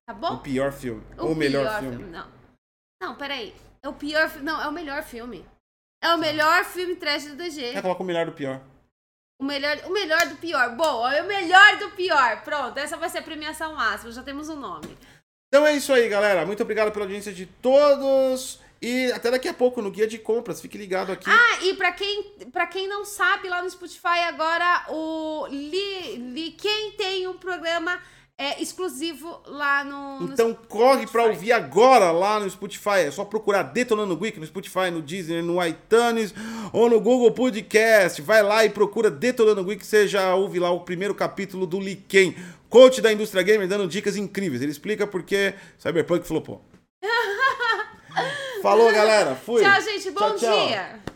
[0.05, 0.33] Tá bom?
[0.35, 1.03] O pior filme.
[1.17, 2.03] Ou o melhor filme.
[2.05, 2.27] Não.
[3.01, 3.53] Não, peraí.
[3.81, 5.45] É o pior Não, é o melhor filme.
[6.01, 7.63] É o melhor filme trash do DG.
[7.75, 8.59] É, coloca o melhor do pior.
[9.39, 10.75] O melhor, o melhor do pior.
[10.75, 12.41] Boa, é o melhor do pior.
[12.43, 14.11] Pronto, essa vai ser a premiação máxima.
[14.11, 14.97] Já temos o um nome.
[15.47, 16.45] Então é isso aí, galera.
[16.45, 18.59] Muito obrigado pela audiência de todos.
[18.81, 20.59] E até daqui a pouco no guia de compras.
[20.59, 21.29] Fique ligado aqui.
[21.29, 26.51] Ah, e pra quem, pra quem não sabe, lá no Spotify agora, o Li, Li
[26.51, 28.01] quem tem um programa
[28.41, 31.29] é, exclusivo lá no, no Então corre pra Spotify.
[31.29, 33.01] ouvir agora lá no Spotify.
[33.05, 36.33] É só procurar Detonando Geek no Spotify, no Disney, no iTunes
[36.73, 38.21] ou no Google Podcast.
[38.21, 39.85] Vai lá e procura Detonando Geek.
[39.85, 42.35] Você já ouve lá o primeiro capítulo do Liken,
[42.69, 44.61] coach da indústria gamer, dando dicas incríveis.
[44.61, 46.63] Ele explica porque Cyberpunk flopou.
[48.61, 49.35] Falou, galera.
[49.35, 49.61] Fui.
[49.61, 50.11] Tchau, gente.
[50.11, 50.67] Bom Tchau, tchau.
[50.67, 51.10] dia.